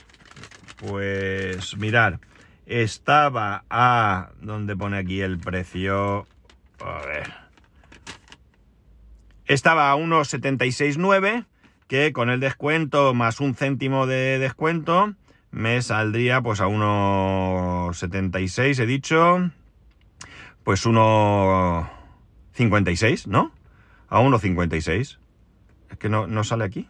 Pues 0.79 1.77
mirar, 1.77 2.21
estaba 2.65 3.65
a... 3.69 4.31
¿Dónde 4.41 4.75
pone 4.75 4.97
aquí 4.97 5.21
el 5.21 5.39
precio? 5.39 6.27
A 6.83 7.07
ver. 7.07 7.35
Estaba 9.45 9.93
a 9.93 9.97
1,76,9, 9.97 11.45
que 11.87 12.15
con 12.15 12.31
el 12.31 12.41
descuento 12.41 13.13
más 13.13 13.41
un 13.41 13.55
céntimo 13.55 14.07
de 14.07 14.39
descuento 14.39 15.15
me 15.51 15.83
saldría 15.83 16.41
pues 16.41 16.61
a 16.61 16.67
1,76 16.67 18.79
he 18.79 18.87
dicho, 18.87 19.51
pues 20.65 20.87
1,56, 20.87 23.27
¿no? 23.27 23.53
A 24.09 24.21
1,56. 24.21 25.19
Es 25.91 25.99
que 25.99 26.09
no, 26.09 26.27
no 26.27 26.43
sale 26.45 26.65
aquí. 26.65 26.89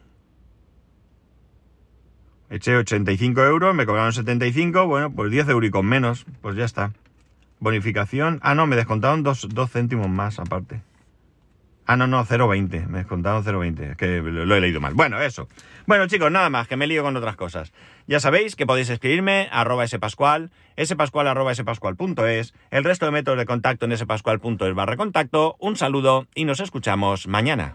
Eché 2.50 2.76
85 2.76 3.42
euros, 3.44 3.74
me 3.74 3.86
cobraron 3.86 4.12
75, 4.12 4.86
bueno, 4.86 5.10
pues 5.12 5.30
10 5.30 5.48
euros 5.50 5.84
menos, 5.84 6.26
pues 6.42 6.56
ya 6.56 6.64
está. 6.64 6.92
Bonificación. 7.60 8.40
Ah, 8.42 8.54
no, 8.54 8.66
me 8.66 8.76
descontaron 8.76 9.22
2 9.22 9.48
céntimos 9.70 10.08
más 10.08 10.40
aparte. 10.40 10.82
Ah, 11.92 11.96
no, 11.96 12.07
no, 12.07 12.24
0,20. 12.24 12.87
Me 12.87 12.98
descontaron 12.98 13.42
0,20. 13.42 13.90
Es 13.90 13.96
que 13.96 14.22
lo 14.22 14.55
he 14.55 14.61
leído 14.61 14.81
mal. 14.81 14.94
Bueno, 14.94 15.20
eso. 15.20 15.48
Bueno, 15.88 16.07
chicos, 16.07 16.31
nada 16.31 16.48
más, 16.48 16.68
que 16.68 16.76
me 16.76 16.87
lío 16.87 17.03
con 17.03 17.16
otras 17.16 17.35
cosas. 17.35 17.72
Ya 18.07 18.20
sabéis 18.20 18.55
que 18.55 18.64
podéis 18.64 18.90
escribirme 18.90 19.48
arroba 19.50 19.85
spascual, 19.88 20.53
spascual 20.81 21.26
arroba 21.26 21.50
el 21.50 22.85
resto 22.85 23.07
de 23.07 23.11
métodos 23.11 23.40
de 23.40 23.44
contacto 23.44 23.87
en 23.87 23.96
spascual.es 23.96 24.74
barra 24.76 24.96
contacto. 24.96 25.57
Un 25.59 25.74
saludo 25.74 26.29
y 26.33 26.44
nos 26.44 26.61
escuchamos 26.61 27.26
mañana. 27.26 27.74